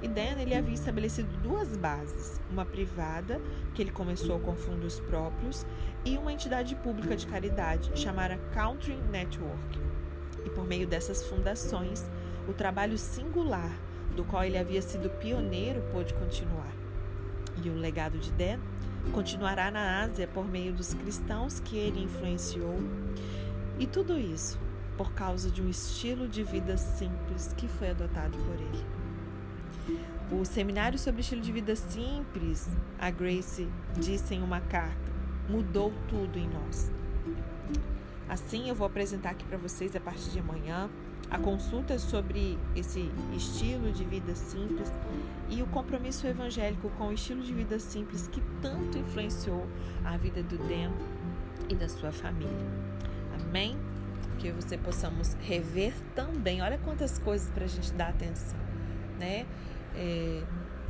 E 0.00 0.08
Dan 0.08 0.40
ele 0.40 0.54
havia 0.54 0.72
estabelecido 0.72 1.28
duas 1.42 1.76
bases, 1.76 2.40
uma 2.50 2.64
privada, 2.64 3.38
que 3.74 3.82
ele 3.82 3.92
começou 3.92 4.40
com 4.40 4.56
fundos 4.56 4.98
próprios, 4.98 5.66
e 6.06 6.16
uma 6.16 6.32
entidade 6.32 6.74
pública 6.76 7.14
de 7.14 7.26
caridade 7.26 7.90
chamada 8.00 8.38
Country 8.54 8.96
Network. 9.10 9.78
E 10.46 10.48
por 10.48 10.66
meio 10.66 10.86
dessas 10.86 11.26
fundações, 11.26 12.08
o 12.48 12.52
trabalho 12.52 12.96
singular 12.96 13.70
do 14.16 14.24
qual 14.24 14.42
ele 14.42 14.58
havia 14.58 14.80
sido 14.80 15.10
pioneiro 15.10 15.82
pôde 15.92 16.14
continuar. 16.14 16.72
E 17.62 17.68
o 17.68 17.74
legado 17.74 18.18
de 18.18 18.32
Dan 18.32 18.58
continuará 19.12 19.70
na 19.70 20.02
Ásia 20.02 20.26
por 20.26 20.48
meio 20.48 20.72
dos 20.72 20.94
cristãos 20.94 21.60
que 21.60 21.76
ele 21.76 22.02
influenciou. 22.02 22.78
E 23.78 23.86
tudo 23.86 24.18
isso 24.18 24.58
por 24.96 25.12
causa 25.12 25.48
de 25.50 25.62
um 25.62 25.68
estilo 25.68 26.26
de 26.26 26.42
vida 26.42 26.76
simples 26.76 27.54
que 27.56 27.68
foi 27.68 27.90
adotado 27.90 28.36
por 28.38 28.54
ele. 28.54 28.84
O 30.32 30.44
seminário 30.44 30.98
sobre 30.98 31.20
estilo 31.20 31.40
de 31.40 31.52
vida 31.52 31.76
simples, 31.76 32.68
a 32.98 33.10
Grace 33.10 33.68
disse 33.96 34.34
em 34.34 34.42
uma 34.42 34.60
carta, 34.60 35.12
mudou 35.48 35.92
tudo 36.08 36.38
em 36.38 36.48
nós. 36.48 36.90
Assim, 38.28 38.68
eu 38.68 38.74
vou 38.74 38.86
apresentar 38.86 39.30
aqui 39.30 39.44
para 39.44 39.56
vocês 39.56 39.96
a 39.96 40.00
partir 40.00 40.30
de 40.30 40.38
amanhã 40.38 40.90
a 41.30 41.38
consulta 41.38 41.98
sobre 41.98 42.58
esse 42.74 43.10
estilo 43.34 43.92
de 43.92 44.04
vida 44.04 44.34
simples 44.34 44.90
e 45.48 45.62
o 45.62 45.66
compromisso 45.66 46.26
evangélico 46.26 46.90
com 46.90 47.08
o 47.08 47.12
estilo 47.12 47.42
de 47.42 47.52
vida 47.52 47.78
simples 47.78 48.28
que 48.28 48.42
tanto 48.62 48.98
influenciou 48.98 49.66
a 50.04 50.16
vida 50.16 50.42
do 50.42 50.56
Dan 50.58 50.92
e 51.68 51.74
da 51.74 51.88
sua 51.88 52.12
família. 52.12 52.66
Amém? 53.34 53.76
Que 54.38 54.52
você 54.52 54.76
possamos 54.78 55.34
rever 55.40 55.92
também. 56.14 56.62
Olha 56.62 56.78
quantas 56.78 57.18
coisas 57.18 57.50
para 57.50 57.64
a 57.64 57.68
gente 57.68 57.92
dar 57.92 58.10
atenção, 58.10 58.58
né? 59.18 59.46
É, 59.94 60.42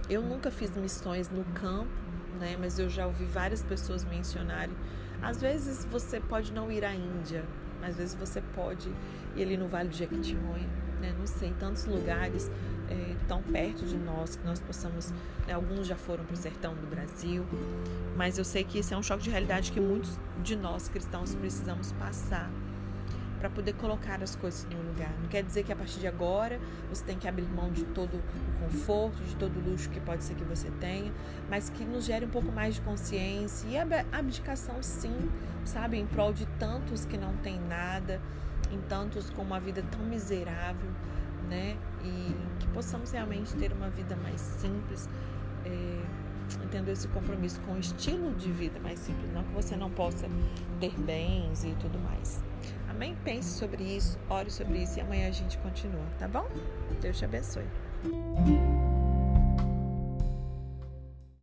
eu 0.08 0.22
nunca 0.22 0.50
fiz 0.50 0.76
missões 0.76 1.28
no 1.30 1.44
campo, 1.46 1.90
né? 2.38 2.56
Mas 2.58 2.78
eu 2.78 2.88
já 2.88 3.06
ouvi 3.06 3.24
várias 3.24 3.62
pessoas 3.62 4.04
mencionarem. 4.04 4.74
Às 5.22 5.40
vezes 5.40 5.84
você 5.90 6.20
pode 6.20 6.52
não 6.52 6.70
ir 6.70 6.84
à 6.84 6.94
Índia, 6.94 7.44
às 7.82 7.96
vezes 7.96 8.14
você 8.14 8.40
pode 8.54 8.88
ir 9.36 9.42
ali 9.42 9.56
no 9.56 9.68
Vale 9.68 9.88
do 9.88 9.94
Jequitinhonha, 9.94 10.68
né? 11.00 11.14
Não 11.18 11.26
sei, 11.26 11.52
tantos 11.58 11.84
lugares 11.86 12.50
é, 12.88 13.14
tão 13.26 13.42
perto 13.42 13.84
de 13.84 13.96
nós 13.96 14.36
que 14.36 14.44
nós 14.44 14.60
possamos. 14.60 15.10
Né? 15.46 15.54
Alguns 15.54 15.86
já 15.86 15.96
foram 15.96 16.24
para 16.24 16.34
o 16.34 16.36
sertão 16.36 16.74
do 16.74 16.86
Brasil, 16.88 17.44
mas 18.16 18.38
eu 18.38 18.44
sei 18.44 18.64
que 18.64 18.78
esse 18.78 18.94
é 18.94 18.96
um 18.96 19.02
choque 19.02 19.22
de 19.24 19.30
realidade 19.30 19.72
que 19.72 19.80
muitos 19.80 20.18
de 20.42 20.56
nós 20.56 20.88
cristãos 20.88 21.34
precisamos 21.34 21.92
passar 21.92 22.50
para 23.38 23.48
poder 23.48 23.74
colocar 23.74 24.22
as 24.22 24.34
coisas 24.34 24.64
no 24.64 24.82
lugar. 24.82 25.12
Não 25.20 25.28
quer 25.28 25.42
dizer 25.42 25.62
que 25.62 25.72
a 25.72 25.76
partir 25.76 26.00
de 26.00 26.06
agora 26.06 26.60
você 26.88 27.04
tem 27.04 27.18
que 27.18 27.28
abrir 27.28 27.46
mão 27.48 27.70
de 27.70 27.84
todo 27.84 28.14
o 28.16 28.64
conforto, 28.64 29.22
de 29.22 29.36
todo 29.36 29.56
o 29.58 29.70
luxo 29.70 29.88
que 29.90 30.00
pode 30.00 30.24
ser 30.24 30.34
que 30.34 30.44
você 30.44 30.70
tenha, 30.72 31.12
mas 31.48 31.70
que 31.70 31.84
nos 31.84 32.04
gere 32.04 32.24
um 32.24 32.30
pouco 32.30 32.50
mais 32.50 32.74
de 32.76 32.80
consciência 32.80 33.68
e 33.68 33.76
abdicação, 34.12 34.82
sim, 34.82 35.30
sabe, 35.64 35.98
em 35.98 36.06
prol 36.06 36.32
de 36.32 36.46
tantos 36.58 37.04
que 37.04 37.16
não 37.16 37.36
têm 37.38 37.60
nada, 37.60 38.20
em 38.70 38.80
tantos 38.82 39.30
com 39.30 39.42
uma 39.42 39.60
vida 39.60 39.82
tão 39.90 40.00
miserável, 40.00 40.90
né? 41.48 41.76
E 42.04 42.34
que 42.58 42.66
possamos 42.68 43.10
realmente 43.10 43.54
ter 43.56 43.72
uma 43.72 43.88
vida 43.88 44.16
mais 44.16 44.40
simples. 44.40 45.08
É, 45.64 45.98
esse 46.90 47.08
compromisso 47.08 47.60
com 47.62 47.74
o 47.74 47.78
estilo 47.78 48.34
de 48.34 48.50
vida 48.50 48.80
mais 48.80 48.98
simples, 48.98 49.30
não 49.32 49.44
que 49.44 49.52
você 49.52 49.76
não 49.76 49.90
possa 49.90 50.26
ter 50.80 50.92
bens 50.98 51.64
e 51.64 51.74
tudo 51.74 51.98
mais. 51.98 52.42
Amém? 52.88 53.16
Pense 53.24 53.58
sobre 53.58 53.84
isso, 53.84 54.18
ore 54.28 54.50
sobre 54.50 54.78
isso 54.78 54.98
e 54.98 55.02
amanhã 55.02 55.28
a 55.28 55.32
gente 55.32 55.58
continua, 55.58 56.04
tá 56.18 56.26
bom? 56.26 56.48
Deus 57.00 57.18
te 57.18 57.24
abençoe. 57.24 57.66